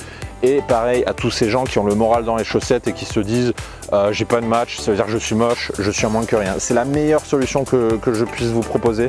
Et 0.43 0.61
pareil 0.67 1.03
à 1.05 1.13
tous 1.13 1.31
ces 1.31 1.49
gens 1.49 1.63
qui 1.63 1.79
ont 1.79 1.85
le 1.85 1.95
moral 1.95 2.23
dans 2.23 2.35
les 2.35 2.43
chaussettes 2.43 2.87
et 2.87 2.93
qui 2.93 3.05
se 3.05 3.19
disent 3.19 3.53
euh, 3.93 4.11
j'ai 4.11 4.25
pas 4.25 4.41
de 4.41 4.45
match, 4.45 4.77
ça 4.77 4.91
veut 4.91 4.97
dire 4.97 5.05
que 5.05 5.11
je 5.11 5.17
suis 5.17 5.35
moche, 5.35 5.71
je 5.77 5.91
suis 5.91 6.05
en 6.05 6.09
moins 6.09 6.25
que 6.25 6.35
rien. 6.35 6.55
C'est 6.59 6.73
la 6.73 6.85
meilleure 6.85 7.25
solution 7.25 7.63
que, 7.63 7.95
que 7.97 8.13
je 8.13 8.25
puisse 8.25 8.47
vous 8.47 8.61
proposer. 8.61 9.07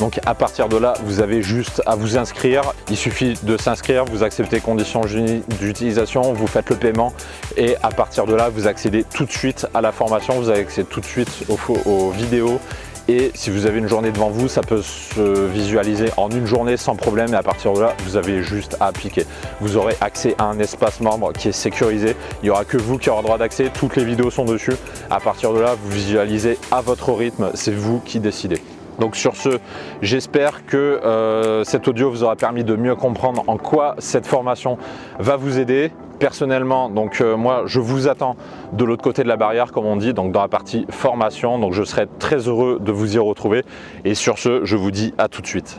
Donc 0.00 0.18
à 0.24 0.34
partir 0.34 0.70
de 0.70 0.78
là, 0.78 0.94
vous 1.04 1.20
avez 1.20 1.42
juste 1.42 1.82
à 1.84 1.94
vous 1.94 2.16
inscrire. 2.16 2.62
Il 2.88 2.96
suffit 2.96 3.34
de 3.42 3.58
s'inscrire, 3.58 4.06
vous 4.06 4.22
acceptez 4.22 4.60
conditions 4.60 5.02
d'utilisation, 5.60 6.32
vous 6.32 6.46
faites 6.46 6.70
le 6.70 6.76
paiement 6.76 7.12
et 7.58 7.76
à 7.82 7.90
partir 7.90 8.24
de 8.24 8.34
là, 8.34 8.48
vous 8.48 8.66
accédez 8.66 9.04
tout 9.04 9.26
de 9.26 9.30
suite 9.30 9.66
à 9.74 9.82
la 9.82 9.92
formation, 9.92 10.40
vous 10.40 10.48
accès 10.50 10.84
tout 10.84 11.00
de 11.00 11.04
suite 11.04 11.44
aux, 11.84 12.10
vidéos 12.10 12.60
et 13.10 13.32
si 13.34 13.50
vous 13.50 13.66
avez 13.66 13.78
une 13.78 13.88
journée 13.88 14.12
devant 14.12 14.30
vous, 14.30 14.46
ça 14.46 14.62
peut 14.62 14.82
se 14.82 15.46
visualiser 15.46 16.10
en 16.16 16.30
une 16.30 16.46
journée 16.46 16.76
sans 16.76 16.94
problème 16.94 17.32
et 17.32 17.36
à 17.36 17.42
partir 17.42 17.72
de 17.72 17.80
là, 17.80 17.94
vous 18.04 18.16
avez 18.16 18.42
juste 18.44 18.76
à 18.78 18.86
appliquer. 18.86 19.26
Vous 19.60 19.76
aurez 19.76 19.96
accès 20.00 20.36
à 20.38 20.44
un 20.44 20.60
espace 20.60 21.00
membre 21.00 21.32
qui 21.32 21.48
est 21.48 21.52
sécurisé. 21.52 22.14
Il 22.42 22.44
n'y 22.44 22.50
aura 22.50 22.64
que 22.64 22.76
vous 22.76 22.98
qui 22.98 23.10
aurez 23.10 23.22
droit 23.22 23.36
d'accès. 23.36 23.70
Toutes 23.74 23.96
les 23.96 24.04
vidéos 24.04 24.30
sont 24.30 24.44
dessus. 24.44 24.76
À 25.10 25.18
partir 25.18 25.52
de 25.52 25.58
là, 25.58 25.74
vous 25.74 25.90
visualisez 25.90 26.56
à 26.70 26.82
votre 26.82 27.12
rythme. 27.12 27.50
C'est 27.54 27.74
vous 27.74 28.00
qui 28.00 28.20
décidez. 28.20 28.62
Donc 29.00 29.16
sur 29.16 29.34
ce, 29.34 29.58
j'espère 30.02 30.66
que 30.66 30.76
euh, 30.76 31.64
cet 31.64 31.88
audio 31.88 32.10
vous 32.10 32.22
aura 32.22 32.36
permis 32.36 32.64
de 32.64 32.76
mieux 32.76 32.94
comprendre 32.94 33.42
en 33.46 33.56
quoi 33.56 33.94
cette 33.98 34.26
formation 34.26 34.76
va 35.18 35.36
vous 35.36 35.58
aider. 35.58 35.90
Personnellement, 36.18 36.90
donc 36.90 37.22
euh, 37.22 37.34
moi 37.34 37.62
je 37.64 37.80
vous 37.80 38.06
attends 38.06 38.36
de 38.74 38.84
l'autre 38.84 39.02
côté 39.02 39.22
de 39.22 39.28
la 39.28 39.38
barrière, 39.38 39.72
comme 39.72 39.86
on 39.86 39.96
dit, 39.96 40.12
donc 40.12 40.32
dans 40.32 40.42
la 40.42 40.48
partie 40.48 40.86
formation. 40.90 41.58
Donc 41.58 41.72
je 41.72 41.82
serai 41.82 42.06
très 42.18 42.46
heureux 42.46 42.78
de 42.78 42.92
vous 42.92 43.16
y 43.16 43.18
retrouver. 43.18 43.64
Et 44.04 44.14
sur 44.14 44.38
ce, 44.38 44.64
je 44.64 44.76
vous 44.76 44.90
dis 44.90 45.14
à 45.16 45.28
tout 45.28 45.40
de 45.40 45.46
suite. 45.46 45.78